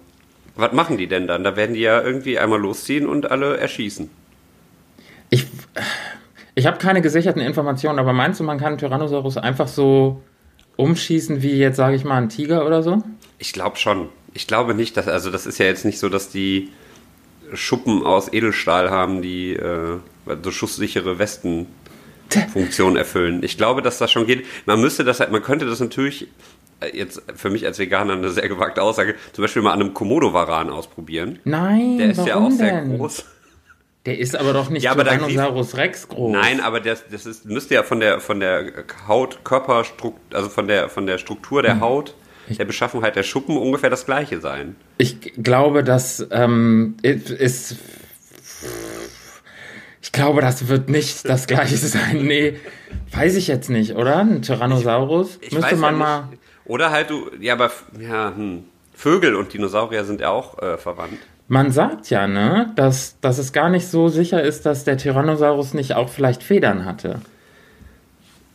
[0.55, 1.43] Was machen die denn dann?
[1.43, 4.09] Da werden die ja irgendwie einmal losziehen und alle erschießen.
[5.29, 5.45] Ich,
[6.55, 10.21] ich habe keine gesicherten Informationen, aber meinst du, man kann einen Tyrannosaurus einfach so
[10.77, 13.03] umschießen wie jetzt, sage ich mal, ein Tiger oder so?
[13.37, 14.09] Ich glaube schon.
[14.33, 16.69] Ich glaube nicht, dass, also das ist ja jetzt nicht so, dass die
[17.53, 19.97] Schuppen aus Edelstahl haben, die äh,
[20.43, 23.43] so schusssichere Westenfunktion erfüllen.
[23.43, 24.45] Ich glaube, dass das schon geht.
[24.65, 26.27] Man müsste das halt, man könnte das natürlich
[26.79, 29.93] äh, jetzt für mich als Veganer eine sehr gewagte Aussage, zum Beispiel mal an einem
[29.93, 31.39] Komodo-Varan ausprobieren.
[31.43, 32.57] Nein, Der ist warum ja auch denn?
[32.57, 33.25] sehr groß.
[34.07, 36.31] Der ist aber doch nicht ja, aber Tyrannosaurus Rex groß.
[36.31, 40.67] Nein, aber das, das ist, müsste ja von der, von der Haut, Körperstruktur, also von
[40.67, 41.81] der, von der Struktur der hm.
[41.81, 42.15] Haut,
[42.59, 44.75] der Beschaffenheit der Schuppen ungefähr das gleiche sein.
[44.97, 47.77] Ich glaube, das ähm, ist.
[50.03, 52.23] Ich glaube, das wird nicht das gleiche sein.
[52.23, 52.57] Nee,
[53.11, 54.17] weiß ich jetzt nicht, oder?
[54.17, 55.37] Ein Tyrannosaurus?
[55.41, 56.29] Ich, ich Müsste man ja mal.
[56.65, 58.63] Oder halt du, ja, aber ja, hm.
[58.93, 61.17] Vögel und Dinosaurier sind ja auch äh, verwandt.
[61.47, 65.73] Man sagt ja, ne, dass, dass es gar nicht so sicher ist, dass der Tyrannosaurus
[65.73, 67.19] nicht auch vielleicht Federn hatte.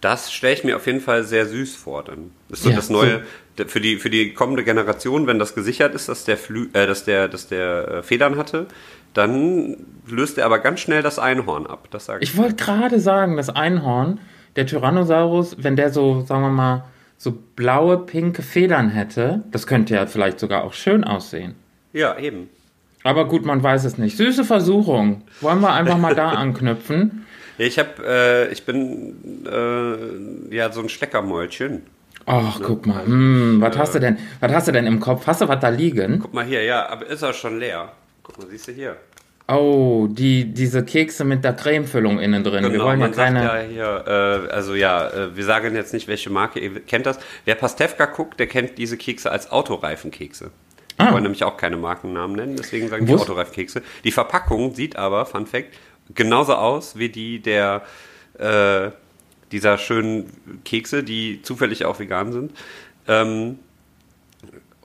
[0.06, 2.04] Das stelle ich mir auf jeden Fall sehr süß vor.
[2.04, 3.22] Dann ist so ja, das neue
[3.58, 3.64] so.
[3.64, 7.04] für die für die kommende Generation, wenn das gesichert ist, dass der Flü äh, dass
[7.04, 8.68] der dass der äh, Federn hatte,
[9.14, 11.88] dann löst er aber ganz schnell das Einhorn ab.
[11.90, 12.30] Das sage ich.
[12.30, 14.20] Ich wollte gerade sagen, das Einhorn,
[14.54, 16.84] der Tyrannosaurus, wenn der so, sagen wir mal,
[17.18, 21.56] so blaue, pinke Federn hätte, das könnte ja vielleicht sogar auch schön aussehen.
[21.92, 22.48] Ja, eben.
[23.02, 24.16] Aber gut, man weiß es nicht.
[24.16, 25.22] Süße Versuchung.
[25.40, 27.25] Wollen wir einfach mal da anknüpfen?
[27.58, 29.44] Ich habe, äh, ich bin
[30.50, 31.82] äh, ja so ein Schleckermäulchen.
[32.26, 32.66] Ach, ne?
[32.66, 33.04] guck mal.
[33.06, 34.18] Hm, was äh, hast du denn?
[34.40, 35.26] Was hast du denn im Kopf?
[35.26, 36.18] Hast du was da liegen?
[36.20, 37.92] Guck mal hier, ja, aber ist er schon leer.
[38.22, 38.96] Guck mal, siehst du hier.
[39.48, 42.64] Oh, die, diese Kekse mit der Cremefüllung innen drin.
[42.64, 43.44] Genau, wir wollen ja keine.
[43.44, 44.04] Ja hier,
[44.48, 47.20] äh, also ja, äh, wir sagen jetzt nicht, welche Marke, ihr kennt das.
[47.44, 50.50] Wer Pastewka guckt, der kennt diese Kekse als Autoreifenkekse.
[50.98, 51.12] Ah.
[51.12, 53.82] wollen nämlich auch keine Markennamen nennen, deswegen sagen die Wus- Autoreifkekse.
[54.02, 55.68] Die Verpackung sieht aber, Fun Fact,
[56.14, 57.82] genauso aus wie die der
[58.38, 58.90] äh,
[59.52, 62.52] dieser schönen Kekse, die zufällig auch vegan sind.
[63.06, 63.58] Ähm,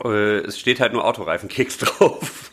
[0.04, 2.52] äh, es steht halt nur Autoreifenkeks drauf.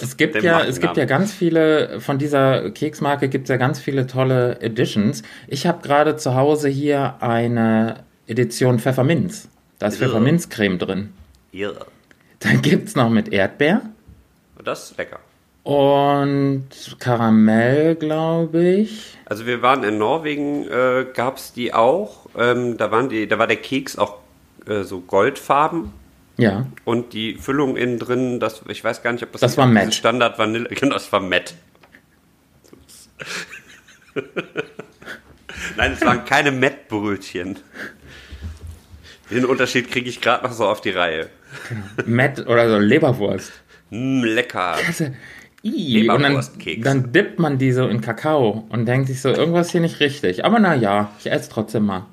[0.00, 3.80] Es gibt ja, es gibt ja ganz viele, von dieser Keksmarke gibt es ja ganz
[3.80, 5.22] viele tolle Editions.
[5.48, 9.48] Ich habe gerade zu Hause hier eine Edition Pfefferminz.
[9.78, 10.06] Da ist Ja.
[10.06, 11.12] Pfefferminzcreme drin.
[11.50, 11.72] Ja.
[12.40, 13.82] Dann gibt es noch mit Erdbeer
[14.64, 15.18] Das ist lecker.
[15.64, 16.66] Und
[16.98, 19.16] Karamell, glaube ich.
[19.26, 22.26] Also wir waren in Norwegen, äh, gab es die auch.
[22.36, 24.18] Ähm, da, waren die, da war der Keks auch
[24.66, 25.92] äh, so goldfarben
[26.36, 26.66] Ja.
[26.84, 29.94] und die Füllung innen drin, das, ich weiß gar nicht, ob das, Das war matt.
[29.94, 31.54] Standard Vanille, genau, das war matt.
[35.76, 37.58] Nein, es waren keine Mettbrötchen.
[39.30, 41.28] Den Unterschied kriege ich gerade noch so auf die Reihe.
[42.04, 43.52] Matt oder so Leberwurst.
[43.90, 44.76] Mm, lecker.
[44.86, 45.06] Also,
[45.64, 46.44] ii, und dann,
[46.82, 50.44] dann dippt man die so in Kakao und denkt sich so, irgendwas hier nicht richtig.
[50.44, 52.06] Aber naja, ich esse trotzdem mal.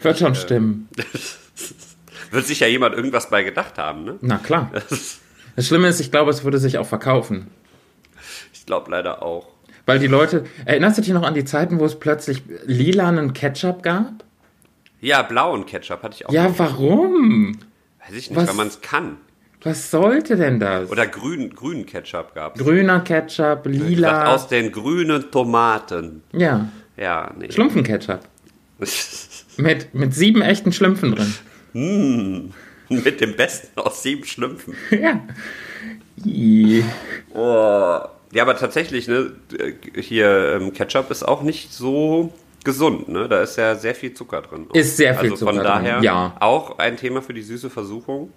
[0.00, 0.88] Wird schon stimmen.
[2.30, 4.14] Wird sich ja jemand irgendwas bei gedacht haben, ne?
[4.20, 4.70] Na klar.
[5.56, 7.48] Das Schlimme ist, ich glaube, es würde sich auch verkaufen.
[8.52, 9.48] Ich glaube leider auch.
[9.84, 13.82] Weil die Leute, erinnerst du dich noch an die Zeiten, wo es plötzlich lilanen Ketchup
[13.82, 14.24] gab?
[15.00, 16.32] Ja, blauen Ketchup hatte ich auch.
[16.32, 17.58] Ja, warum?
[17.98, 19.16] Weiß ich nicht, was- weil man es kann.
[19.62, 20.90] Was sollte denn das?
[20.90, 22.64] Oder grün, grünen Ketchup gab es.
[22.64, 24.34] Grüner Ketchup, lila.
[24.34, 26.22] Aus den grünen Tomaten.
[26.32, 27.50] ja, Ja, nee.
[27.50, 28.20] Schlumpfenketchup.
[29.56, 32.54] Mit, mit sieben echten Schlümpfen drin.
[32.88, 34.74] Mit dem Besten aus sieben Schlümpfen.
[34.90, 35.20] ja.
[37.34, 38.00] Oh.
[38.32, 39.32] Ja, aber tatsächlich, ne,
[39.96, 42.32] hier ähm, Ketchup ist auch nicht so
[42.64, 43.28] gesund, ne?
[43.28, 44.66] Da ist ja sehr viel Zucker drin.
[44.72, 46.36] Ist sehr viel also Zucker von drin, daher ja.
[46.40, 48.32] auch ein Thema für die süße Versuchung.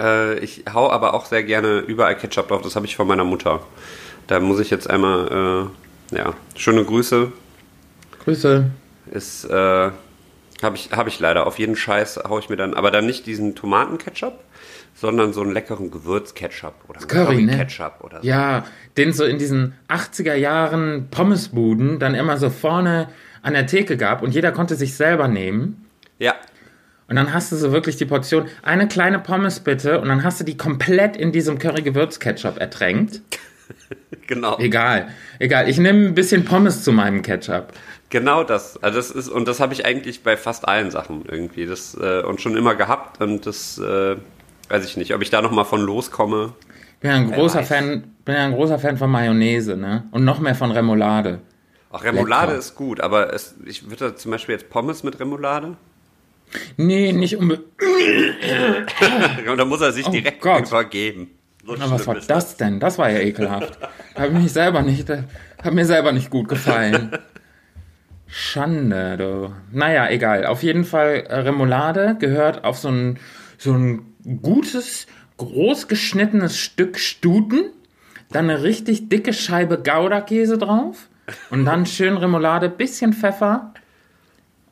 [0.00, 2.62] Äh, ich hau aber auch sehr gerne überall Ketchup drauf.
[2.62, 3.60] Das habe ich von meiner Mutter.
[4.26, 5.70] Da muss ich jetzt einmal,
[6.12, 7.32] äh, ja, schöne Grüße.
[8.24, 8.70] Grüße.
[9.10, 9.90] Ist, äh,
[10.62, 11.46] habe ich, hab ich leider.
[11.46, 14.38] Auf jeden Scheiß hau ich mir dann, aber dann nicht diesen Tomatenketchup,
[14.94, 17.66] sondern so einen leckeren Gewürzketchup oder Curry, ne?
[18.00, 18.26] Oder so.
[18.26, 18.64] Ja,
[18.96, 23.08] den so in diesen 80er Jahren Pommesbuden dann immer so vorne
[23.42, 25.86] an der Theke gab und jeder konnte sich selber nehmen.
[27.10, 30.38] Und dann hast du so wirklich die Portion, eine kleine Pommes bitte, und dann hast
[30.38, 33.20] du die komplett in diesem Curry-Gewürz-Ketchup ertränkt.
[34.28, 34.56] genau.
[34.60, 35.08] Egal,
[35.40, 35.68] egal.
[35.68, 37.72] Ich nehme ein bisschen Pommes zu meinem Ketchup.
[38.10, 38.80] Genau das.
[38.80, 41.66] Also das ist, und das habe ich eigentlich bei fast allen Sachen irgendwie.
[41.66, 43.20] Das, äh, und schon immer gehabt.
[43.20, 44.14] Und das äh,
[44.68, 46.52] weiß ich nicht, ob ich da nochmal von loskomme.
[47.00, 47.64] Bin ja ein großer.
[47.64, 50.04] Fan, bin ja ein großer Fan von Mayonnaise, ne?
[50.12, 51.40] Und noch mehr von Remoulade.
[51.90, 52.58] Auch Remoulade Lecker.
[52.60, 55.76] ist gut, aber es, ich würde zum Beispiel jetzt Pommes mit Remoulade.
[56.76, 57.66] Nee, nicht unbedingt.
[59.48, 60.68] Und da muss er sich direkt Oh Gott.
[60.68, 61.30] übergeben.
[61.64, 62.80] So Na, was war das denn?
[62.80, 63.78] Das war ja ekelhaft.
[64.14, 67.12] Hat mich selber nicht, hat mir selber nicht gut gefallen.
[68.26, 69.52] Schande, du.
[69.76, 70.46] Naja, egal.
[70.46, 73.18] Auf jeden Fall, äh, Remoulade gehört auf so ein,
[73.58, 74.02] so ein
[74.42, 77.64] gutes, groß geschnittenes Stück Stuten,
[78.30, 81.08] dann eine richtig dicke Scheibe Gouda-Käse drauf
[81.50, 83.74] und dann schön Remoulade, bisschen Pfeffer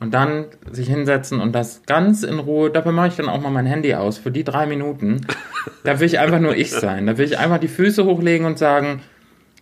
[0.01, 2.71] und dann sich hinsetzen und das ganz in Ruhe.
[2.71, 5.27] Dafür mache ich dann auch mal mein Handy aus für die drei Minuten.
[5.85, 7.07] Da will ich einfach nur ich sein.
[7.07, 9.01] Da will ich einfach die Füße hochlegen und sagen,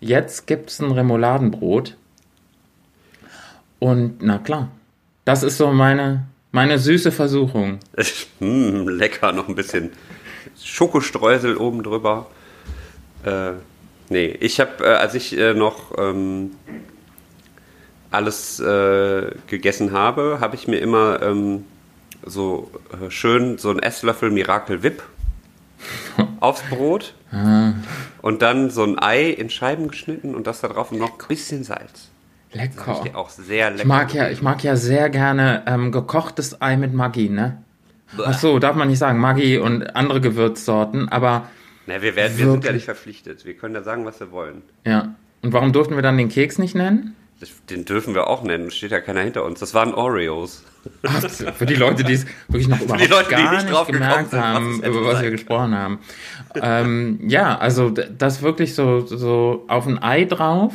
[0.00, 1.96] jetzt gibt's ein Remouladenbrot.
[3.78, 4.70] Und na klar,
[5.24, 7.78] das ist so meine, meine süße Versuchung.
[8.40, 9.90] Mm, lecker, noch ein bisschen
[10.60, 12.28] Schokostreusel oben drüber.
[13.24, 13.52] Äh,
[14.08, 16.52] nee, ich habe, äh, als ich äh, noch ähm,
[18.10, 21.64] alles äh, gegessen habe, habe ich mir immer ähm,
[22.24, 25.02] so äh, schön so einen Esslöffel Miracle Whip
[26.40, 27.14] aufs Brot
[28.22, 31.28] und dann so ein Ei in Scheiben geschnitten und das da drauf und noch ein
[31.28, 32.08] bisschen Salz.
[32.52, 33.02] Lecker.
[33.04, 33.82] Ist auch sehr lecker.
[33.82, 37.58] Ich mag ja, ich mag ja sehr gerne ähm, gekochtes Ei mit Maggi, ne?
[38.24, 41.48] Ach so, darf man nicht sagen, Maggi und andere Gewürzsorten, aber
[41.86, 43.44] Na, wir, werden, wir sind ja nicht verpflichtet.
[43.44, 44.62] Wir können ja sagen, was wir wollen.
[44.84, 45.14] ja.
[45.42, 47.14] Und warum durften wir dann den Keks nicht nennen?
[47.68, 49.60] Den dürfen wir auch nennen, steht ja keiner hinter uns.
[49.60, 50.64] Das waren Oreos.
[51.02, 54.32] Ach, für die Leute, die es wirklich noch überhaupt Leute, die gar nicht nicht, gemerkt
[54.32, 55.98] haben, über was sein wir gesprochen haben.
[56.54, 60.72] ähm, ja, also das wirklich so, so auf ein Ei drauf.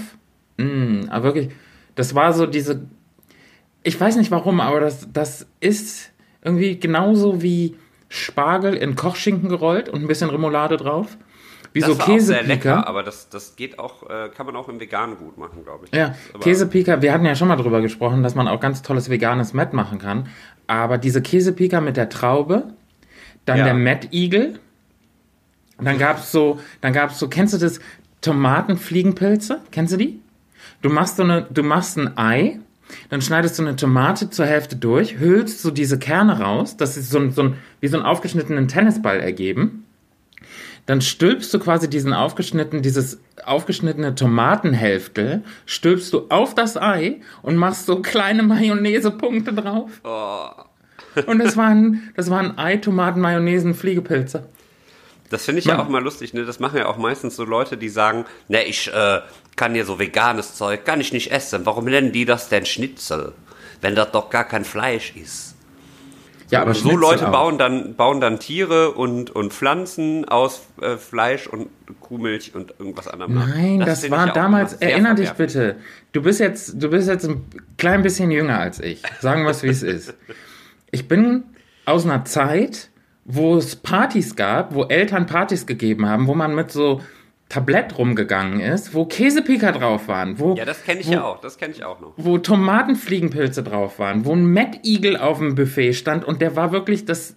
[0.58, 1.50] Mm, aber wirklich,
[1.96, 2.82] das war so diese.
[3.84, 6.12] Ich weiß nicht warum, aber das, das ist
[6.44, 7.76] irgendwie genauso wie
[8.10, 11.18] Spargel in Kochschinken gerollt und ein bisschen Remoulade drauf.
[11.74, 12.84] Wie Das so Käsepika.
[12.84, 15.96] aber das, das geht auch, äh, kann man auch im Veganen gut machen, glaube ich.
[15.98, 19.54] Ja, Käsepika, wir hatten ja schon mal drüber gesprochen, dass man auch ganz tolles veganes
[19.54, 20.28] Met machen kann.
[20.68, 22.74] Aber diese Käsepika mit der Traube,
[23.46, 23.64] dann Ja.
[23.66, 24.60] der Met-Igel
[25.78, 27.80] Und dann gab's so, dann gab's so, kennst du das
[28.22, 29.62] Tomatenfliegenpilze?
[29.72, 30.20] Kennst du die?
[30.82, 32.60] Du machst so eine, du machst ein Ei,
[33.10, 37.02] dann schneidest du eine Tomate zur Hälfte durch, hüllst so diese Kerne raus, dass sie
[37.02, 39.86] so, ein- so ein, wie so einen aufgeschnittenen Tennisball ergeben.
[40.88, 47.56] Dann stülpst du quasi diesen aufgeschnittenen, dieses aufgeschnittene Tomatenhälfte, stülpst du auf das Ei und
[47.56, 50.02] machst so kleine Mayonnaise-Punkte drauf.
[50.04, 50.50] Oh.
[51.28, 54.48] Und das waren, das waren Ei, Tomaten, Mayonnaise, Fliegepilze.
[55.30, 56.46] Das finde ich ja Man- auch mal lustig, ne?
[56.46, 59.22] Das machen ja auch meistens so Leute, die sagen, ne, ich äh,
[59.56, 61.66] kann hier so veganes Zeug, kann ich nicht essen.
[61.66, 63.34] Warum nennen die das denn Schnitzel?
[63.82, 65.51] Wenn das doch gar kein Fleisch ist.
[66.52, 67.32] Ja, aber so Leute auch.
[67.32, 71.70] bauen dann, bauen dann Tiere und, und Pflanzen aus äh, Fleisch und
[72.02, 73.36] Kuhmilch und irgendwas anderem.
[73.36, 75.78] Nein, das, finde war damals, erinner dich bitte.
[76.12, 77.46] Du bist jetzt, du bist jetzt ein
[77.78, 79.02] klein bisschen jünger als ich.
[79.22, 80.14] Sagen wir es, wie es ist.
[80.92, 81.46] Ich bin
[81.86, 82.90] aus einer Zeit,
[83.24, 87.02] wo es Partys gab, wo Eltern Partys gegeben haben, wo man mit so
[87.52, 91.42] Tablett rumgegangen ist, wo Käsepika drauf waren, wo, Ja, das kenne ich wo, ja auch,
[91.42, 92.14] das kenne ich auch noch.
[92.16, 97.04] wo Tomatenfliegenpilze drauf waren, wo ein Mettigel auf dem Buffet stand und der war wirklich
[97.04, 97.36] das,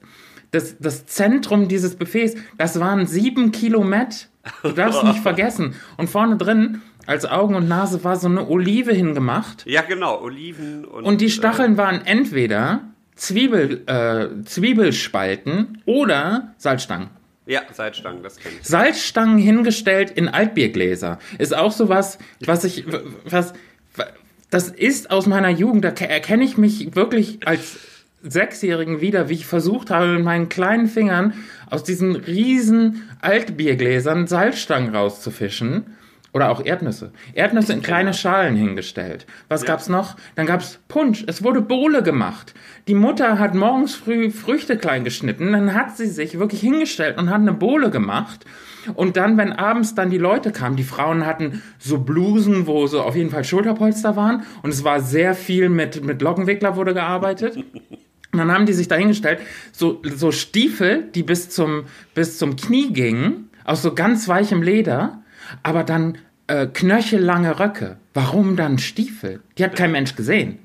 [0.53, 2.37] das, das Zentrum dieses Buffets.
[2.57, 4.29] Das waren sieben Kilo Met.
[4.63, 5.75] Du darfst nicht vergessen.
[5.97, 9.67] Und vorne drin, als Augen und Nase, war so eine Olive hingemacht.
[9.67, 11.03] Ja, genau, Oliven und.
[11.03, 12.83] Und die Stacheln waren entweder
[13.17, 17.09] Zwiebel, äh, Zwiebelspalten oder Salzstangen.
[17.47, 18.67] Ja, Salzstangen, das kenne ich.
[18.67, 21.19] Salzstangen hingestellt in Altbiergläser.
[21.39, 22.85] Ist auch sowas, was ich,
[23.25, 23.53] was,
[24.51, 27.77] das ist aus meiner Jugend, da ke- erkenne ich mich wirklich als
[28.23, 31.35] Sechsjährigen wieder, wie ich versucht habe, mit meinen kleinen Fingern
[31.69, 35.94] aus diesen riesen Altbiergläsern Salzstangen rauszufischen.
[36.35, 37.13] Oder auch Erdnüsse.
[37.35, 39.25] Erdnüsse in kleine Schalen hingestellt.
[39.49, 40.17] Was gab's noch?
[40.35, 41.23] Dann gab's Punsch.
[41.29, 42.55] Es wurde Bohle gemacht.
[42.89, 45.53] Die Mutter hat morgens früh Früchte klein geschnitten.
[45.53, 48.45] Dann hat sie sich wirklich hingestellt und hat eine Bohle gemacht.
[48.95, 53.03] Und dann, wenn abends dann die Leute kamen, die Frauen hatten so Blusen, wo so
[53.03, 54.43] auf jeden Fall Schulterpolster waren.
[54.63, 57.57] Und es war sehr viel mit, mit Lockenwickler wurde gearbeitet.
[57.57, 59.39] Und dann haben die sich dahingestellt,
[59.71, 65.23] so, so Stiefel, die bis zum, bis zum Knie gingen, aus so ganz weichem Leder,
[65.63, 67.97] aber dann äh, knöchellange Röcke.
[68.13, 69.41] Warum dann Stiefel?
[69.59, 70.59] Die hat kein Mensch gesehen.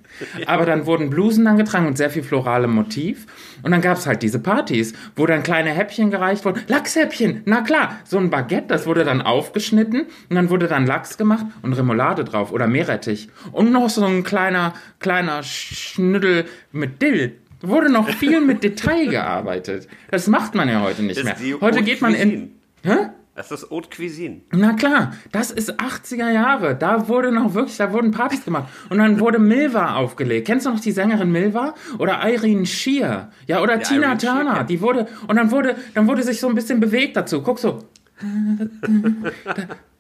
[0.46, 3.26] Aber dann wurden Blusen dann getragen und sehr viel floralem Motiv.
[3.64, 6.62] Und dann gab's halt diese Partys, wo dann kleine Häppchen gereicht wurden.
[6.68, 8.00] Lachshäppchen, na klar.
[8.04, 12.24] So ein Baguette, das wurde dann aufgeschnitten und dann wurde dann Lachs gemacht und Remoulade
[12.24, 13.30] drauf oder Meerrettich.
[13.52, 17.38] Und noch so ein kleiner, kleiner Schnüddel mit Dill.
[17.62, 19.88] Wurde noch viel mit Detail gearbeitet.
[20.12, 21.36] Das macht man ja heute nicht mehr.
[21.60, 22.52] Heute geht man in.
[22.84, 23.10] Hä?
[23.40, 24.42] Das ist Haute Cuisine.
[24.52, 26.76] Na klar, das ist 80er Jahre.
[26.76, 28.68] Da wurde noch wirklich, da wurden Partys gemacht.
[28.90, 30.46] Und dann wurde Milva aufgelegt.
[30.46, 31.74] Kennst du noch die Sängerin Milva?
[32.00, 33.32] Oder Irene Shear?
[33.48, 34.56] Ja, oder Tina Irene Shear Turner.
[34.56, 37.42] kenn Die wurde, und dann wurde, dann wurde sich so ein bisschen bewegt dazu.
[37.42, 37.80] Guck so.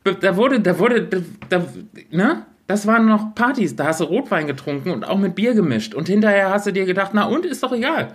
[0.04, 1.65] Da, da wurde, da wurde, da, da,
[2.12, 2.45] ne?
[2.67, 3.73] Das waren noch Partys.
[3.73, 5.95] Da hast du Rotwein getrunken und auch mit Bier gemischt.
[5.95, 8.12] Und hinterher hast du dir gedacht, na und, ist doch egal.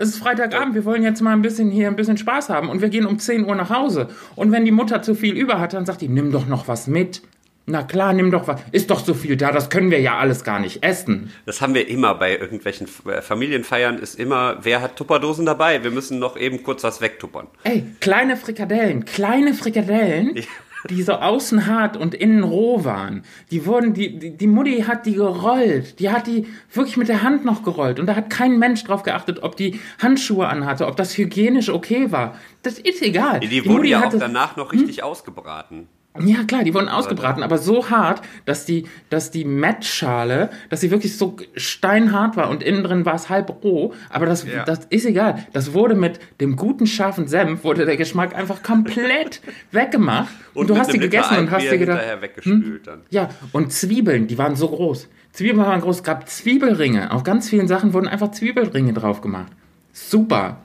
[0.00, 2.80] Es ist Freitagabend, wir wollen jetzt mal ein bisschen hier ein bisschen Spaß haben und
[2.80, 4.08] wir gehen um 10 Uhr nach Hause.
[4.34, 6.86] Und wenn die Mutter zu viel über hat, dann sagt die, nimm doch noch was
[6.86, 7.20] mit.
[7.66, 8.62] Na klar, nimm doch was.
[8.72, 11.30] Ist doch so viel da, das können wir ja alles gar nicht essen.
[11.44, 15.84] Das haben wir immer bei irgendwelchen äh, Familienfeiern, ist immer, wer hat Tupperdosen dabei?
[15.84, 17.48] Wir müssen noch eben kurz was wegtuppern.
[17.64, 20.34] Ey, kleine Frikadellen, kleine Frikadellen,
[20.88, 23.22] die so außen hart und innen roh waren.
[23.50, 25.98] Die wurden, die, die, die Mutti hat die gerollt.
[26.00, 28.00] Die hat die wirklich mit der Hand noch gerollt.
[28.00, 32.10] Und da hat kein Mensch drauf geachtet, ob die Handschuhe anhatte, ob das hygienisch okay
[32.12, 32.36] war.
[32.62, 33.40] Das ist egal.
[33.40, 35.88] Die, wurden Mutti ja auch hatte- danach noch richtig ausgebraten.
[36.18, 40.90] Ja, klar, die wurden ausgebraten, aber so hart, dass die, dass die Mettschale, dass sie
[40.90, 44.64] wirklich so steinhart war und innen drin war es halb roh, aber das, Ja.
[44.64, 45.46] das ist egal.
[45.52, 50.74] Das wurde mit dem guten scharfen Senf, wurde der Geschmack einfach komplett weggemacht und, du
[50.74, 52.02] mit hast die gegessen und hast dir gedacht,
[52.84, 53.02] dann.
[53.10, 55.08] ja, und Zwiebeln, die waren so groß.
[55.32, 57.12] Zwiebeln waren groß, es gab Zwiebelringe.
[57.12, 59.52] Auf ganz vielen Sachen wurden einfach Zwiebelringe drauf gemacht.
[59.92, 60.58] Super.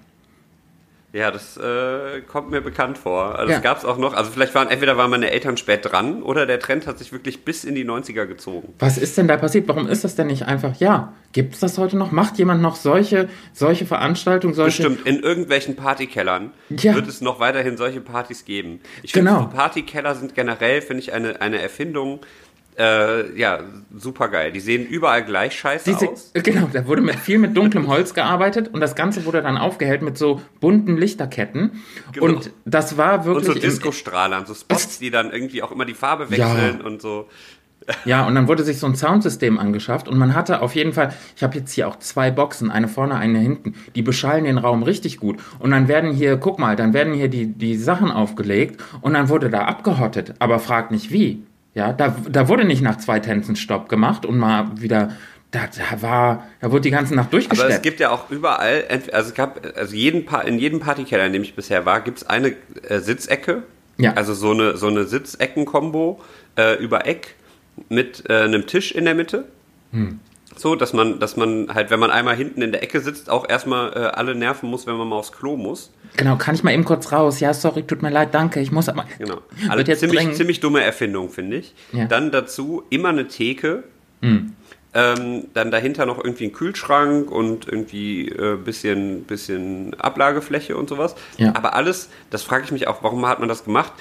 [1.16, 3.40] Ja, das äh, kommt mir bekannt vor.
[3.40, 3.56] Also Ja.
[3.60, 4.14] das gab es auch noch.
[4.14, 7.46] Also vielleicht waren entweder waren meine Eltern spät dran oder der Trend hat sich wirklich
[7.46, 8.74] bis in die 90er gezogen.
[8.80, 9.66] Was ist denn da passiert?
[9.70, 10.76] Warum ist das denn nicht einfach?
[10.78, 12.12] Ja, gibt es das heute noch?
[12.12, 14.84] Macht jemand noch solche, solche Veranstaltungen, solche.
[14.90, 16.96] Bestimmt in irgendwelchen Partykellern Ja.
[16.96, 18.82] wird es noch weiterhin solche Partys geben.
[19.02, 19.36] Ich Genau.
[19.38, 22.20] finde, so Partykeller sind generell, finde ich, eine, eine Erfindung,
[22.78, 23.60] äh, ja,
[23.96, 24.52] super geil.
[24.52, 26.32] Die sehen überall gleich scheiße Diese, aus.
[26.34, 30.02] genau, da wurde mit viel mit dunklem Holz gearbeitet und das Ganze wurde dann aufgehellt
[30.02, 31.82] mit so bunten Lichterketten.
[32.12, 32.26] Genau.
[32.26, 33.46] Und das war Und wirklich.
[33.46, 37.28] so im- Disco-Strahlern, so Spots, die dann irgendwie auch immer die Farbe wechseln und so.
[38.04, 41.14] Ja, und dann wurde sich so ein Soundsystem angeschafft und man hatte auf jeden Fall,
[41.36, 44.82] ich habe jetzt hier auch zwei Boxen, eine vorne, eine hinten, die beschallen den Raum
[44.82, 45.38] richtig gut.
[45.60, 49.30] Und dann werden hier, guck mal, dann werden hier die, die Sachen aufgelegt und dann
[49.30, 51.44] wurde da abgehottet, aber fragt nicht wie.
[51.76, 55.12] Ja, da, da wurde nicht nach zwei Tänzen Stopp gemacht und mal wieder
[55.52, 57.70] da, da war, da wurde die ganze Nacht durchgestellt.
[57.70, 61.34] Aber es gibt ja auch überall, also es gab, also jeden in jedem Partykeller, in
[61.34, 62.56] dem ich bisher war, gibt es eine
[62.90, 63.64] äh, Sitzecke.
[63.98, 64.14] Ja.
[64.14, 66.20] Also so eine, so eine Sitzecken-Kombo
[66.58, 67.36] äh, über Eck
[67.88, 69.46] mit äh, einem Tisch in der Mitte.
[69.92, 70.20] Hm.
[70.58, 73.48] So, dass man, dass man halt, wenn man einmal hinten in der Ecke sitzt, auch
[73.48, 75.92] erstmal äh, alle nerven muss, wenn man mal aufs Klo muss.
[76.16, 77.42] Genau, kann ich mal eben kurz raus?
[77.42, 79.06] Ja, sorry, tut mir leid, danke, ich muss aber.
[79.18, 79.40] Genau.
[79.70, 80.36] Also ziemlich, dringend.
[80.38, 81.74] ziemlich dumme Erfindung, finde ich.
[81.92, 82.06] Ja.
[82.06, 83.84] Dann dazu immer eine Theke.
[84.22, 84.54] Hm.
[84.94, 91.16] Ähm, dann dahinter noch irgendwie ein Kühlschrank und irgendwie äh, bisschen, bisschen Ablagefläche und sowas.
[91.38, 91.54] Ja.
[91.54, 93.92] Aber alles, das frage ich mich auch, warum hat man das gemacht?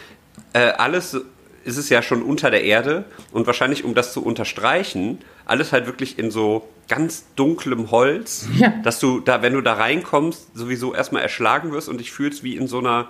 [0.53, 1.21] Äh, alles
[1.65, 5.87] ist es ja schon unter der Erde und wahrscheinlich, um das zu unterstreichen, alles halt
[5.87, 8.69] wirklich in so ganz dunklem Holz, Ja.
[8.83, 12.57] dass du da, wenn du da reinkommst, sowieso erstmal erschlagen wirst und dich fühlst wie
[12.57, 13.09] in so einer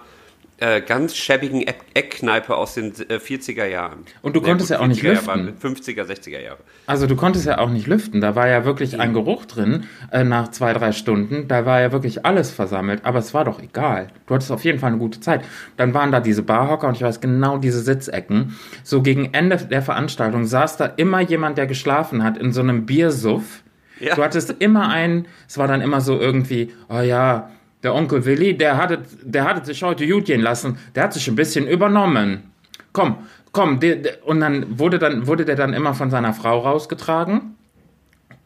[0.59, 4.05] äh, ganz schäbigen Eck Eckkneipe aus den äh, 40er Jahren.
[4.23, 5.63] Und du konntest ja auch nicht 40er Jahre lüften.
[5.63, 6.59] waren 50er, 60er Jahre.
[6.87, 8.21] Also du konntest ja auch nicht lüften.
[8.21, 11.49] Da war ja wirklich ein Geruch drin äh, nach zwei, drei Stunden.
[11.49, 13.05] Da war ja wirklich alles versammelt.
[13.05, 14.09] Aber es war doch egal.
[14.27, 15.45] Du hattest auf jeden Fall eine gute Zeit.
[15.77, 18.57] Dann waren da diese Barhocker und ich weiß genau diese Sitzecken.
[18.83, 22.87] So gegen Ende der Veranstaltung saß da immer jemand, der geschlafen hat in so einem
[22.87, 23.63] Biersuff.
[24.01, 24.15] Ja.
[24.15, 27.51] Du hattest immer einen, es war dann immer so irgendwie, oh ja,
[27.85, 30.79] der Onkel Willi, der hatte, der hatte sich heute gut gehen lassen.
[30.95, 32.51] Der hat sich ein bisschen übernommen.
[32.93, 33.19] Komm,
[33.53, 33.79] komm.
[33.81, 37.55] Der, der, und dann wurde, dann wurde der dann immer von seiner Frau rausgetragen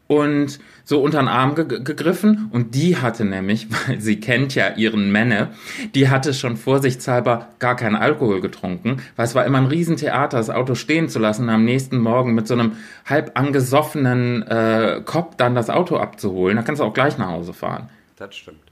[0.07, 2.49] und so unter den Arm ge gegriffen.
[2.51, 5.51] Und die hatte nämlich, weil sie kennt ja ihren Männer,
[5.95, 10.49] die hatte schon vorsichtshalber gar keinen Alkohol getrunken, weil es war immer ein Riesentheater, das
[10.49, 12.73] Auto stehen zu lassen und am nächsten Morgen mit so einem
[13.05, 16.57] halb angesoffenen äh, Kopf dann das Auto abzuholen.
[16.57, 17.89] Da kannst du auch gleich nach Hause fahren.
[18.17, 18.68] Das stimmt.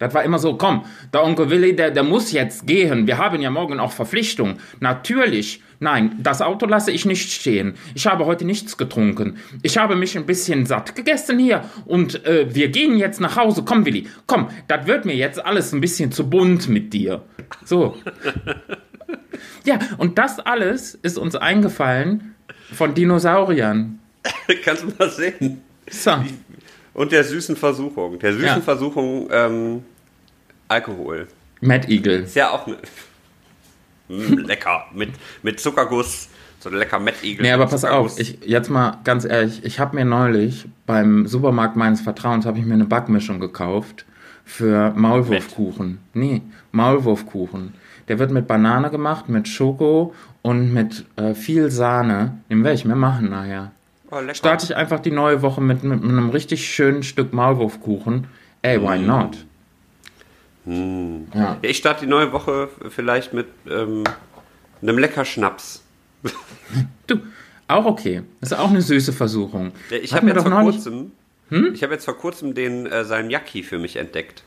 [0.00, 3.06] Das war immer so, komm, der Onkel Willi, der, der muss jetzt gehen.
[3.06, 4.56] Wir haben ja morgen auch Verpflichtung.
[4.80, 5.62] Natürlich.
[5.78, 7.74] Nein, das Auto lasse ich nicht stehen.
[7.94, 9.36] Ich habe heute nichts getrunken.
[9.62, 11.64] Ich habe mich ein bisschen satt gegessen hier.
[11.84, 13.62] Und äh, wir gehen jetzt nach Hause.
[13.62, 17.22] Komm, Willi, komm, das wird mir jetzt alles ein bisschen zu bunt mit dir.
[17.66, 17.94] So.
[19.64, 22.34] ja, und das alles ist uns eingefallen
[22.72, 23.98] von Dinosauriern.
[24.64, 25.60] Kannst du mal sehen.
[25.90, 26.12] So.
[26.94, 28.18] Und der süßen Versuchung.
[28.18, 28.60] Der süßen Ja.
[28.60, 29.82] Versuchung, ähm,
[30.70, 31.26] Alkohol.
[31.60, 32.20] Mad Eagle.
[32.20, 32.76] Ist ja auch ne
[34.08, 34.86] mm, lecker.
[34.94, 35.10] Mit,
[35.42, 36.28] mit Zuckerguss.
[36.60, 37.42] So ein lecker Mettigel.
[37.42, 38.14] Nee, aber mit pass Zuckerguss.
[38.14, 42.58] auf, ich, jetzt mal ganz ehrlich, ich habe mir neulich beim Supermarkt meines Vertrauens habe
[42.58, 44.04] ich mir eine Backmischung gekauft
[44.44, 45.98] für Maulwurfkuchen.
[46.12, 46.42] Nee,
[46.72, 47.74] Maulwurfkuchen.
[48.08, 52.38] Der wird mit Banane gemacht, mit Schoko und mit äh, viel Sahne.
[52.50, 53.72] Den werde ich mir machen nachher.
[54.10, 54.18] Oh.
[54.32, 58.26] Starte ich einfach die neue Woche mit, mit, mit einem richtig schönen Stück Maulwurfkuchen.
[58.62, 59.38] Ey, why not?
[60.66, 60.74] Ja.
[61.34, 64.04] Ja, ich starte die neue Woche vielleicht mit ähm,
[64.82, 65.82] einem lecker Schnaps.
[67.08, 67.18] Du,
[67.66, 68.22] auch okay.
[68.40, 69.72] Das ist auch eine süße Versuchung.
[69.90, 71.12] Ich habe jetzt vor kurzem,
[71.48, 71.72] Hm?
[71.74, 74.44] ich habe jetzt vor kurzem den äh, Salmiakki für mich entdeckt.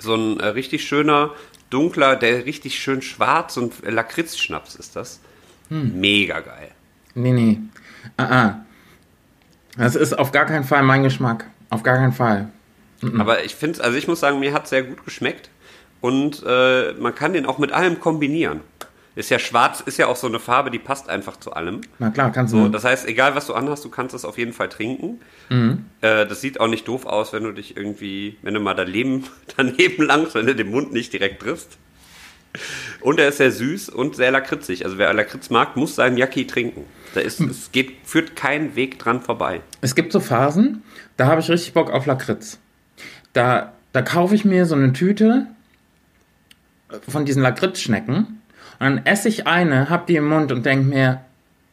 [0.00, 1.30] So ein äh, richtig schöner,
[1.70, 5.20] dunkler, der richtig schön schwarz und äh, Lakritzschnaps ist das.
[5.68, 6.00] Hm.
[6.00, 6.70] Mega geil.
[7.14, 7.60] Nee, nee.
[8.16, 8.64] Ah, ah.
[9.76, 11.46] Das ist auf gar keinen Fall mein Geschmack.
[11.70, 12.48] Auf gar keinen Fall.
[13.18, 15.50] Aber ich finde, also ich muss sagen, mir hat sehr gut geschmeckt
[16.00, 18.60] und äh, man kann den auch mit allem kombinieren.
[19.14, 21.80] Ist ja schwarz, ist ja auch so eine Farbe, die passt einfach zu allem.
[21.98, 22.58] Na klar, kannst du.
[22.58, 25.20] So, das heißt, egal was du anhast, du kannst das auf jeden Fall trinken.
[25.48, 25.86] Mhm.
[26.02, 29.24] Äh, das sieht auch nicht doof aus, wenn du dich irgendwie, wenn du mal daneben,
[29.56, 31.78] daneben langst, wenn du den Mund nicht direkt triffst.
[33.00, 34.84] Und er ist sehr süß und sehr lakritzig.
[34.84, 36.84] Also wer Lakritz mag, muss seinen Yaki trinken.
[37.14, 39.62] Da ist, es geht, führt kein Weg dran vorbei.
[39.80, 40.82] Es gibt so Phasen,
[41.16, 42.58] da habe ich richtig Bock auf Lakritz.
[43.32, 45.46] Da, da kaufe ich mir so eine Tüte
[47.06, 48.38] von diesen Lakritzschnecken
[48.80, 51.20] und dann esse ich eine, hab die im Mund und denke mir,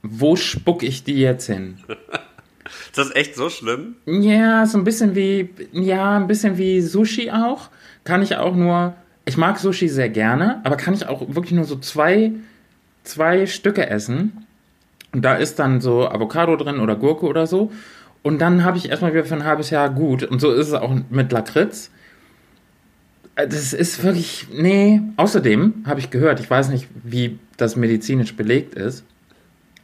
[0.02, 1.78] wo spuck ich die jetzt hin?
[2.66, 3.96] Ist das echt so schlimm?
[4.06, 7.70] Ja, so ein bisschen wie, ja, ein bisschen wie Sushi auch.
[8.04, 8.96] Kann ich auch nur,
[9.26, 12.32] ich mag Sushi sehr gerne, aber kann ich auch wirklich nur so zwei,
[13.04, 14.48] zwei Stücke essen.
[15.12, 17.72] Und da ist dann so Avocado drin oder Gurke oder so.
[18.26, 20.24] Und dann habe ich erstmal wieder für ein halbes Jahr gut.
[20.24, 21.92] Und so ist es auch mit Lakritz.
[23.36, 25.00] Äh, Das ist wirklich, nee.
[25.16, 29.04] Außerdem habe ich gehört, ich weiß nicht, wie das medizinisch belegt ist,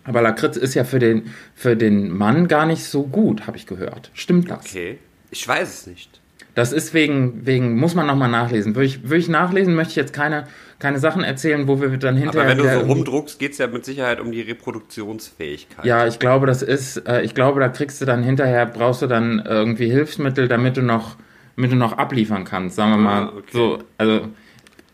[0.04, 3.68] aber Lakritz ist ja für den, für den Mann gar nicht so gut, habe ich
[3.68, 4.10] gehört.
[4.16, 4.66] Stimmt das?
[4.66, 4.98] Okay.
[5.30, 6.21] Ich weiß es nicht.
[6.54, 8.76] Das ist wegen, wegen muss man nochmal nachlesen.
[8.76, 10.48] Würde ich, würde ich nachlesen, möchte ich jetzt keine,
[10.80, 12.42] keine Sachen erzählen, wo wir dann hinterher.
[12.42, 15.86] Aber wenn du so rumdruckst, geht es ja mit Sicherheit um die Reproduktionsfähigkeit.
[15.86, 19.08] Ja, ich glaube, das ist, äh, ich glaube, da kriegst du dann hinterher, brauchst du
[19.08, 21.16] dann irgendwie Hilfsmittel, damit du noch,
[21.56, 23.24] damit du noch abliefern kannst, sagen wir mal.
[23.24, 23.50] Ah, okay.
[23.54, 24.28] So, also,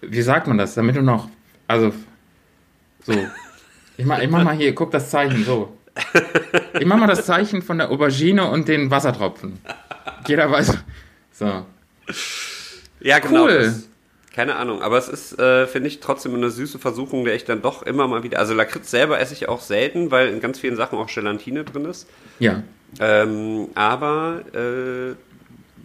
[0.01, 0.75] wie sagt man das?
[0.75, 1.27] Damit du noch,
[1.67, 1.91] also,
[3.03, 3.13] so.
[3.97, 5.75] Ich mach, ich mach mal hier, guck das Zeichen, so.
[6.79, 9.57] Ich mach mal das Zeichen von der Aubergine und den Wassertropfen.
[10.27, 10.77] Jeder weiß.
[11.37, 11.65] So.
[12.99, 13.45] Ja, genau.
[13.45, 13.63] Cool.
[13.63, 13.89] Das,
[14.33, 17.61] keine Ahnung, aber es ist, äh, finde ich, trotzdem eine süße Versuchung, der ich dann
[17.61, 18.39] doch immer mal wieder.
[18.39, 21.85] Also Lakritz selber esse ich auch selten, weil in ganz vielen Sachen auch Gelatine drin
[21.85, 22.07] ist.
[22.39, 22.63] Ja.
[22.99, 25.15] Ähm, aber äh,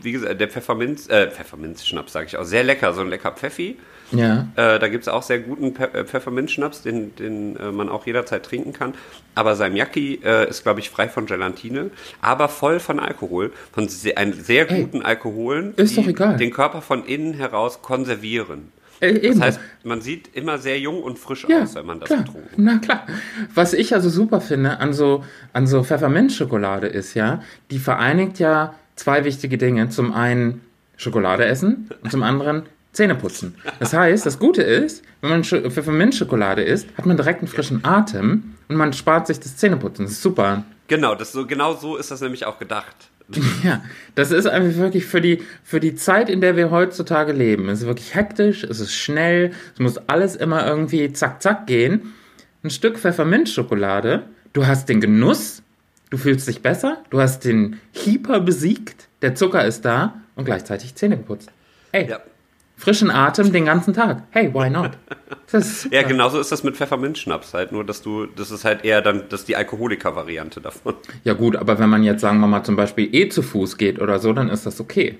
[0.03, 3.77] wie gesagt, der Pfefferminz, äh, Pfefferminzschnaps sage ich auch, sehr lecker, so ein lecker Pfeffi.
[4.11, 4.49] Ja.
[4.57, 8.07] Äh, da gibt es auch sehr guten Pe äh, Pfefferminzschnaps, den, den äh, man auch
[8.07, 8.93] jederzeit trinken kann.
[9.35, 11.91] Aber Salmiakki äh, ist, glaube ich, frei von Gelatine,
[12.21, 16.37] aber voll von Alkohol, von se ein sehr Ey, guten Alkoholen, ist doch egal.
[16.37, 18.71] den Körper von innen heraus konservieren.
[19.01, 19.41] Äh, Das eben.
[19.43, 22.23] heißt, man sieht immer sehr jung und frisch Ja, aus, wenn man das klar.
[22.25, 22.59] getrunken hat.
[22.59, 23.07] Na klar.
[23.55, 25.25] Was ich also super finde an so,
[25.55, 29.89] an so Pfefferminzschokolade ist ja, die vereinigt ja zwei wichtige Dinge.
[29.89, 30.61] Zum einen
[30.97, 33.55] Schokolade essen und zum anderen Zähne putzen.
[33.81, 37.85] Das heißt, das Gute ist, wenn man Scho- Pfefferminzschokolade isst, hat man direkt einen frischen
[37.85, 40.05] Atem und man spart sich das Zähneputzen.
[40.05, 40.65] Das ist super.
[40.89, 42.95] Genau, das so, genau so ist das nämlich auch gedacht.
[43.65, 43.81] Ja,
[44.15, 47.69] das ist einfach wirklich für die, für die Zeit, in der wir heutzutage leben.
[47.71, 52.13] Es ist wirklich hektisch, es ist schnell, es muss alles immer irgendwie zack, zack gehen.
[52.63, 55.63] Ein Stück Pfefferminzschokolade, du hast den Genuss,
[56.13, 60.95] du fühlst dich besser, du hast den Hyper besiegt, der Zucker ist da und gleichzeitig
[60.95, 61.51] Zähne geputzt.
[61.91, 62.21] Hey, Ja.
[62.77, 64.25] frischen Atem den ganzen Tag.
[64.31, 64.91] Hey, why not?
[65.53, 65.89] Ist.
[65.91, 69.23] Ja, genauso ist das mit Pfefferminzschnaps halt, nur dass du, das ist halt eher dann,
[69.31, 70.95] das die Alkoholiker-Variante davon.
[71.25, 73.99] Ja gut, aber wenn man jetzt, sagen wir mal, zum Beispiel eh zu Fuß geht
[74.01, 75.19] oder so, dann ist das okay.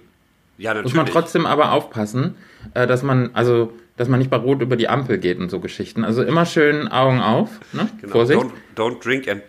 [0.59, 1.13] Ja, Muss man natürlich.
[1.13, 2.35] trotzdem aber aufpassen,
[2.75, 5.61] äh, dass man, also, dass man nicht bei Rot über die Ampel geht und so
[5.61, 6.05] Geschichten.
[6.05, 7.89] Also immer schön Augen auf, ne?
[8.01, 8.13] Genau.
[8.13, 8.41] Vorsicht.
[8.41, 9.43] Don't, don't drink and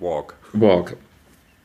[0.00, 0.34] walk.
[0.52, 0.96] Walk.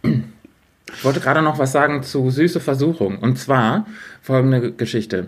[0.03, 3.17] Ich wollte gerade noch was sagen zu süße Versuchung.
[3.19, 3.86] Und zwar
[4.21, 5.27] folgende Geschichte.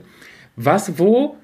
[0.55, 1.37] Was, wo,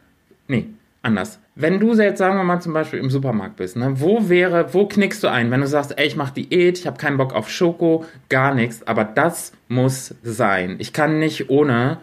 [0.48, 0.68] nee,
[1.02, 1.40] anders.
[1.56, 4.88] Wenn du jetzt, sagen wir mal, zum Beispiel im Supermarkt bist, ne, wo wäre, wo
[4.88, 7.50] knickst du ein, wenn du sagst, ey, ich mach Diät, ich habe keinen Bock auf
[7.50, 10.78] Schoko, gar nichts, aber das muss sein.
[10.80, 11.98] Ich kann nicht ohne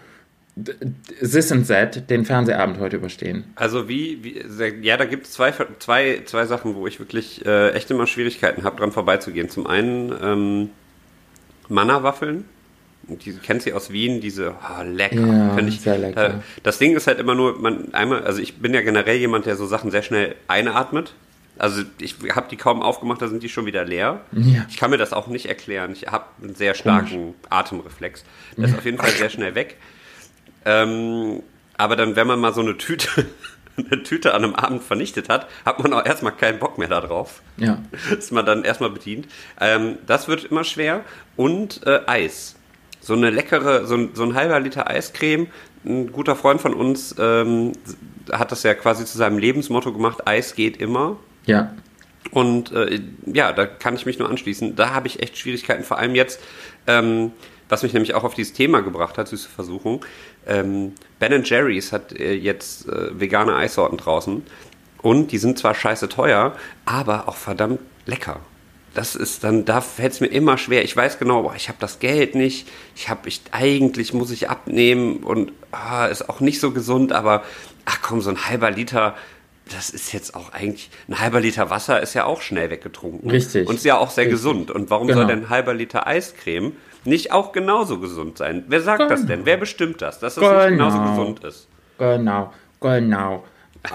[1.20, 3.44] Sis and Set den Fernsehabend heute überstehen.
[3.54, 7.70] Also wie, wie ja, da gibt es zwei, zwei, zwei Sachen, wo ich wirklich äh,
[7.70, 9.48] echt immer Schwierigkeiten habe, dran vorbeizugehen.
[9.48, 10.70] Zum einen ähm,
[11.68, 12.44] Manna-Waffeln.
[13.09, 15.26] Die kennst du aus Wien, diese oh, lecker.
[15.26, 16.26] Ja, ich, sehr lecker.
[16.26, 16.32] äh,
[16.62, 19.56] Das Ding ist halt immer nur, man einmal, also ich bin ja generell jemand, der
[19.56, 21.14] so Sachen sehr schnell einatmet.
[21.56, 24.20] Also ich habe die kaum aufgemacht, da sind die schon wieder leer.
[24.32, 24.66] Ja.
[24.68, 25.92] Ich kann mir das auch nicht erklären.
[25.92, 28.24] Ich habe einen sehr starken Atemreflex.
[28.56, 29.76] Der ist auf jeden Fall sehr schnell weg.
[30.68, 31.42] Ähm,
[31.78, 33.26] aber dann, wenn man mal so eine Tüte,
[33.76, 37.40] eine Tüte an einem Abend vernichtet hat, hat man auch erstmal keinen Bock mehr darauf.
[37.56, 37.78] Ja.
[38.18, 39.26] Ist man dann erstmal bedient.
[39.60, 41.04] Ähm, das wird immer schwer.
[41.36, 42.56] Und äh, Eis.
[43.00, 45.46] So eine leckere, so ein, so ein halber Liter Eiscreme.
[45.86, 47.72] Ein guter Freund von uns ähm,
[48.30, 51.16] hat das ja quasi zu seinem Lebensmotto gemacht, Eis geht immer.
[51.46, 51.72] Ja.
[52.30, 54.76] Und äh, ja, da kann ich mich nur anschließen.
[54.76, 56.40] Da habe ich echt Schwierigkeiten, vor allem jetzt,
[56.86, 57.32] ähm,
[57.68, 60.04] was mich nämlich auch auf dieses Thema gebracht hat, süße Versuchung.
[60.46, 64.42] Ähm, ben Jerry's hat äh, jetzt äh, vegane Eissorten draußen
[65.02, 68.40] und die sind zwar scheiße teuer, aber auch verdammt lecker.
[68.94, 70.82] Das ist dann, da fällt es mir immer schwer.
[70.82, 72.66] Ich weiß genau, boah, ich habe das Geld nicht.
[72.96, 77.12] Ich habe, ich eigentlich muss ich abnehmen und ah, ist auch nicht so gesund.
[77.12, 77.44] Aber
[77.84, 79.14] ach komm, so ein halber Liter,
[79.72, 83.30] das ist jetzt auch eigentlich ein halber Liter Wasser ist ja auch schnell weggetrunken.
[83.30, 83.68] Richtig.
[83.68, 84.38] Und ist ja auch sehr Richtig.
[84.40, 84.70] gesund.
[84.70, 85.20] Und warum Genau.
[85.20, 86.72] soll denn ein halber Liter Eiscreme
[87.05, 88.64] nicht auch genauso gesund sein?
[88.68, 89.28] Wer sagt das Genau.
[89.28, 89.46] denn?
[89.46, 91.11] Wer bestimmt das, dass das nicht genauso Genau.
[91.11, 91.68] gesund ist?
[91.99, 93.44] Genau, genau.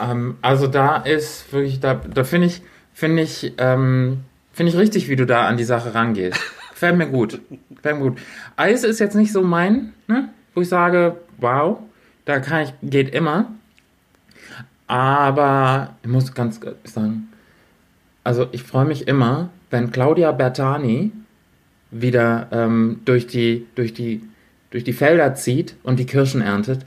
[0.02, 2.62] ähm, also da ist wirklich, da, da finde ich,
[2.94, 6.40] finde ich, ähm, finde ich richtig, wie du da an die Sache rangehst.
[6.72, 7.40] Gefällt mir gut.
[7.70, 8.18] Gefällt mir gut.
[8.58, 10.30] Eis ist jetzt nicht so mein, ne?
[10.54, 11.78] wo ich sage, wow,
[12.26, 13.52] da kann ich, geht immer.
[14.88, 17.30] Aber ich muss ganz sagen,
[18.24, 21.12] also ich freue mich immer, wenn Claudia Bertani
[21.94, 24.22] wieder ähm, durch, die, durch, die,
[24.72, 26.86] durch die Felder zieht und die Kirschen erntet.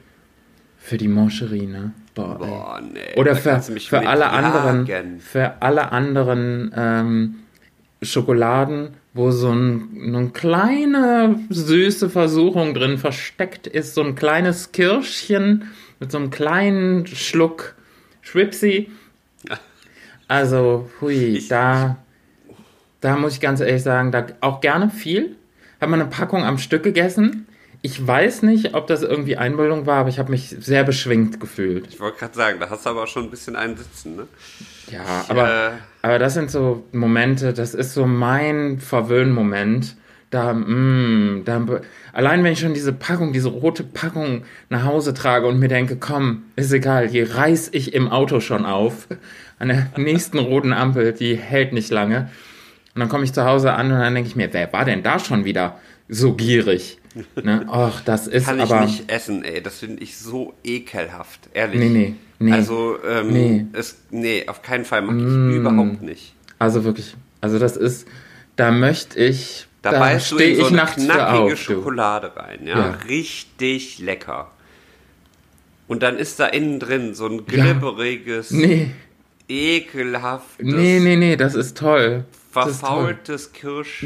[0.79, 1.93] Für die Moncherie, ne?
[2.15, 2.39] Boah.
[2.39, 3.15] Boah, nee.
[3.17, 7.35] Oder für, für alle anderen, für alle anderen ähm,
[8.03, 15.71] Schokoladen, wo so ein, eine kleine süße Versuchung drin versteckt ist, so ein kleines Kirschchen
[15.99, 17.75] mit so einem kleinen Schluck
[18.23, 18.91] Schwipsi.
[20.29, 21.99] Also, hui, da,
[23.07, 25.37] da muss ich ganz ehrlich sagen, da auch gerne viel.
[25.81, 27.47] Habe mal eine Packung am Stück gegessen.
[27.83, 31.87] ich weiß nicht, ob das irgendwie Einbildung war, aber ich habe mich sehr beschwingt gefühlt.
[31.89, 34.27] Ich wollte gerade sagen, da hast du aber auch schon ein bisschen einen sitzen, ne?
[34.91, 35.71] Ja, aber, äh,
[36.03, 39.97] aber das sind so Momente, das ist so mein Verwöhnmoment.
[40.31, 41.65] Da, mm, da,
[42.13, 45.95] allein wenn ich schon diese Packung, diese rote Packung nach Hause trage und mir denke,
[45.95, 49.07] komm, ist egal, die reiß ich im Auto schon auf.
[49.61, 52.31] An der nächsten roten Ampel, die hält nicht lange.
[52.97, 55.03] Und dann komme ich zu Hause an und dann denke ich mir, wer war denn
[55.03, 55.79] da schon wieder
[56.09, 56.97] so gierig?
[57.43, 57.67] Ne?
[57.71, 58.87] Och, das ist Kann ich aber.
[58.87, 59.63] nicht essen, ey.
[59.63, 61.79] Das finde ich so ekelhaft, ehrlich.
[61.79, 62.53] Nee, nee, nee.
[62.53, 63.49] Also, ähm, Nee.
[63.65, 63.69] Mm.
[63.75, 66.33] Es, nee, auf keinen Fall mag ich überhaupt nicht.
[66.59, 68.09] Also wirklich, also das ist,
[68.57, 71.59] da möchte ich, Da, da beißt du stehe in so ich eine knackige auf.
[71.59, 72.79] Schokolade rein, ja?
[72.79, 72.91] Ja.
[73.11, 74.51] Richtig lecker.
[75.87, 78.91] Und dann ist da innen drin so ein glibberiges, Nee,
[79.51, 82.25] ekelhaftes, nee, nee, nee, das ist toll.
[82.65, 84.05] Verfaultes Kirsch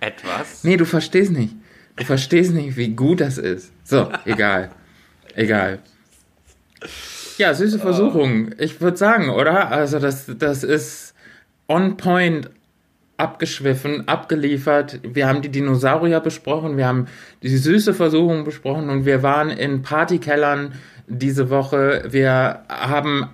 [0.00, 0.64] etwas.
[0.64, 1.54] Nee, du verstehst nicht.
[1.96, 3.72] Du verstehst nicht, wie gut das ist.
[3.84, 4.70] So, egal.
[5.34, 5.78] egal.
[7.38, 8.50] Ja, süße Versuchung.
[8.58, 9.70] Ich würde sagen, oder?
[9.70, 11.14] Also das, das ist
[11.68, 12.50] on point
[13.16, 15.00] abgeschwiffen, abgeliefert.
[15.02, 17.06] Wir haben die Dinosaurier besprochen, wir haben
[17.42, 20.74] die süße Versuchung besprochen und wir waren in Partykellern
[21.06, 22.04] diese Woche.
[22.10, 23.28] Wir haben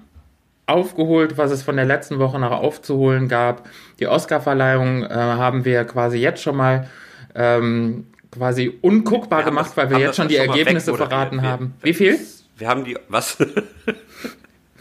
[0.72, 3.68] aufgeholt, was es von der letzten Woche noch aufzuholen gab.
[4.00, 6.88] Die Oscarverleihung äh, haben wir quasi jetzt schon mal
[7.34, 11.48] ähm, quasi unguckbar Wir gemacht, das- weil wir jetzt schon die schon Ergebnisse verraten Wir-
[11.48, 11.74] haben.
[11.82, 12.18] Wie viel?
[12.58, 13.38] Wir haben die, was?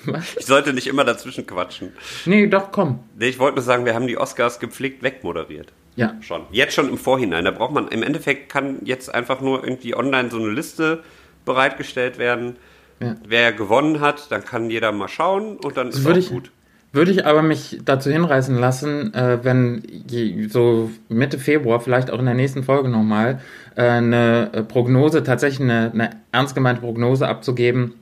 [0.06, 0.36] Was?
[0.36, 1.94] Ich sollte nicht immer dazwischen quatschen.
[2.26, 3.00] Nee, doch, komm.
[3.20, 5.72] Nee, ich wollte nur sagen, wir haben die Oscars gepflegt wegmoderiert.
[5.96, 6.16] Ja.
[6.22, 6.42] Schon.
[6.52, 7.46] Jetzt schon im Vorhinein.
[7.46, 11.04] Da braucht man, im Endeffekt kann jetzt einfach nur irgendwie online so eine Liste
[11.46, 12.56] bereitgestellt werden.
[13.02, 13.16] Ja.
[13.28, 16.52] Wer gewonnen hat, dann kann jeder mal schauen und dann ist ich- gut.
[16.94, 22.20] Würde ich aber mich dazu hinreißen lassen, äh, wenn je, so Mitte Februar, vielleicht auch
[22.20, 23.40] in der nächsten Folge nochmal,
[23.76, 27.94] äh, eine äh, Prognose, tatsächlich eine, eine ernst gemeinte Prognose abzugeben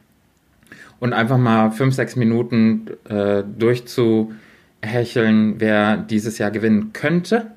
[1.00, 7.52] und einfach mal fünf, sechs Minuten äh, durchzuhecheln, wer dieses Jahr gewinnen könnte.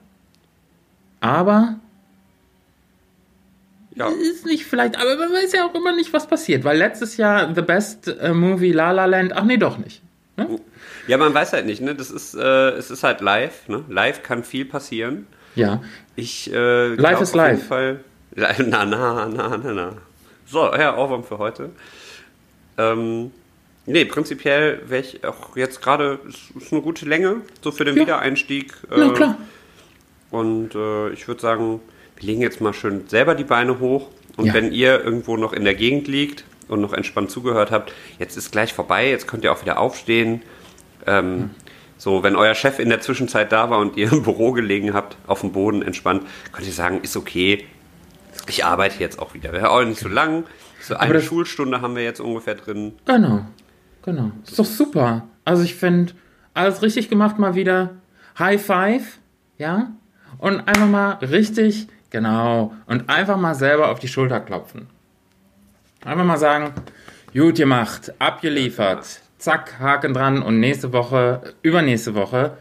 [1.20, 1.76] Aber
[3.94, 4.08] Ja.
[4.08, 7.54] ist nicht vielleicht, aber man weiß ja auch immer nicht, was passiert, weil letztes Jahr
[7.54, 10.02] The Best äh, Movie La La Land, ach nee, doch nicht.
[10.36, 10.58] Ne?
[11.08, 11.94] ja, man weiß halt nicht, ne?
[11.94, 13.84] Das ist, äh, es ist halt live, ne?
[13.88, 15.26] Live kann viel passieren.
[15.54, 15.82] Ja,
[16.16, 17.56] Ich, äh, Live glaub is auf live.
[17.58, 18.00] jeden Fall.
[18.34, 19.92] Na, na, na, na, na.
[20.46, 21.68] So, ja, Ohrwurm für heute.
[22.78, 23.30] Ähm,
[23.84, 27.96] nee, prinzipiell wäre ich auch jetzt gerade, ist, ist eine gute Länge, so für den
[27.96, 28.02] Ja.
[28.02, 28.72] Wiedereinstieg.
[28.88, 29.36] na äh, klar.
[30.30, 31.80] Und äh, ich würde sagen,
[32.22, 34.08] legen jetzt mal schön selber die Beine hoch.
[34.36, 34.54] Und Ja.
[34.54, 38.50] wenn ihr irgendwo noch in der Gegend liegt und noch entspannt zugehört habt, jetzt ist
[38.52, 40.42] gleich vorbei, jetzt könnt ihr auch wieder aufstehen.
[41.06, 41.50] Ähm,
[41.98, 45.16] So, wenn euer Chef in der Zwischenzeit da war und ihr im Büro gelegen habt,
[45.28, 47.64] auf dem Boden entspannt, könnt ihr sagen, ist okay,
[48.48, 49.52] ich arbeite jetzt auch wieder.
[49.52, 50.42] Wäre auch nicht so lang.
[50.80, 52.94] So eine das- Schulstunde haben wir jetzt ungefähr drin.
[53.04, 53.46] Genau,
[54.02, 54.32] genau.
[54.44, 55.28] Ist doch super.
[55.44, 56.14] Also ich finde,
[56.54, 57.90] alles richtig gemacht mal wieder.
[58.36, 59.18] High Five,
[59.58, 59.92] ja?
[60.38, 62.72] Und einfach mal richtig, genau.
[62.86, 64.86] Und einfach mal selber auf die Schulter klopfen.
[66.04, 66.72] Einfach mal sagen,
[67.32, 69.20] gut gemacht, abgeliefert.
[69.38, 72.56] Zack, Haken dran und nächste Woche, übernächste Woche.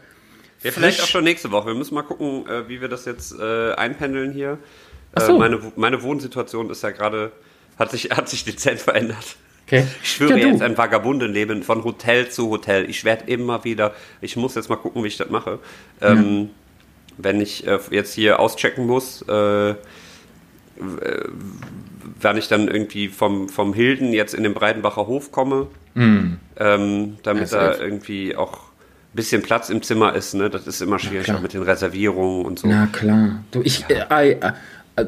[0.64, 1.68] Ja, vielleicht auch schon nächste Woche.
[1.68, 4.58] Wir müssen mal gucken, äh, wie wir das jetzt äh, einpendeln hier.
[5.14, 5.36] Ach so.
[5.36, 7.32] Äh, meine, meine Wohnsituation ist ja gerade,
[7.78, 9.36] hat sich, hat sich dezent verändert.
[9.66, 9.86] Okay.
[10.02, 12.90] Ich schwöre ja, jetzt ein Vagabundenleben von Hotel zu Hotel.
[12.90, 15.60] Ich werde immer wieder, ich muss jetzt mal gucken, wie ich das mache.
[16.00, 16.50] Ähm,
[17.22, 19.74] Wenn ich äh, jetzt hier auschecken muss, äh,
[22.20, 27.50] wenn ich dann irgendwie vom, vom Hilden jetzt in den Breidenbacher Hof komme, ähm, damit
[27.50, 30.34] Ja, da irgendwie auch ein bisschen Platz im Zimmer ist.
[30.34, 30.48] Ne?
[30.48, 32.68] Das ist immer schwierig, mit den Reservierungen und so.
[32.68, 33.42] Na klar.
[33.50, 34.52] Du, ich, I, I,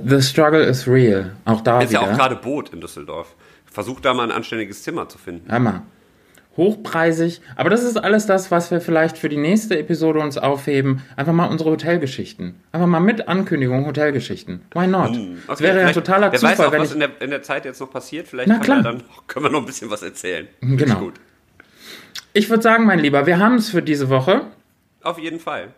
[0.04, 1.32] the struggle is real.
[1.44, 2.12] Auch da ist ja wieder.
[2.12, 3.34] auch gerade Boot in Düsseldorf.
[3.64, 5.50] Versuch da mal ein anständiges Zimmer zu finden.
[5.50, 5.82] Hammer.
[6.57, 7.40] Hochpreisig.
[7.57, 11.02] Aber das ist alles das, was wir vielleicht für die nächste Episode uns aufheben.
[11.16, 12.55] Einfach mal unsere Hotelgeschichten.
[12.72, 14.61] Einfach mal mit Ankündigung Hotelgeschichten.
[14.72, 15.11] Why not?
[15.11, 17.30] Das Hm, Okay, wäre ja totaler Wer Zufall, weiß auch, wenn was in der, in
[17.30, 18.28] der Zeit jetzt noch passiert.
[18.28, 20.48] Vielleicht Na er dann, können wir noch ein bisschen was erzählen.
[20.61, 21.11] Finde Genau.
[22.32, 24.42] Ich würde sagen, mein Lieber, wir haben es für diese Woche.
[25.02, 25.68] Auf jeden Fall.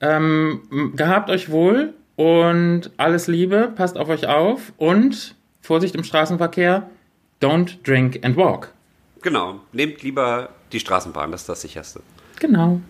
[0.00, 3.70] Ähm, gehabt euch wohl und alles Liebe.
[3.74, 6.88] Passt auf euch auf und Vorsicht im Straßenverkehr.
[7.40, 8.72] Don't drink and walk.
[9.22, 9.60] Genau.
[9.72, 12.00] Nehmt lieber die Straßenbahn, das ist das sicherste.
[12.40, 12.80] Genau.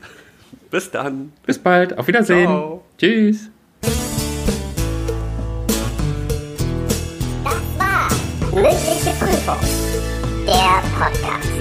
[0.70, 1.32] Bis dann.
[1.44, 1.98] Bis bald.
[1.98, 2.46] Auf Wiedersehen.
[2.46, 2.84] Ciao.
[2.98, 3.50] Tschüss.
[8.54, 9.56] Mündliche Prüfung.
[10.46, 11.51] Der Podcast.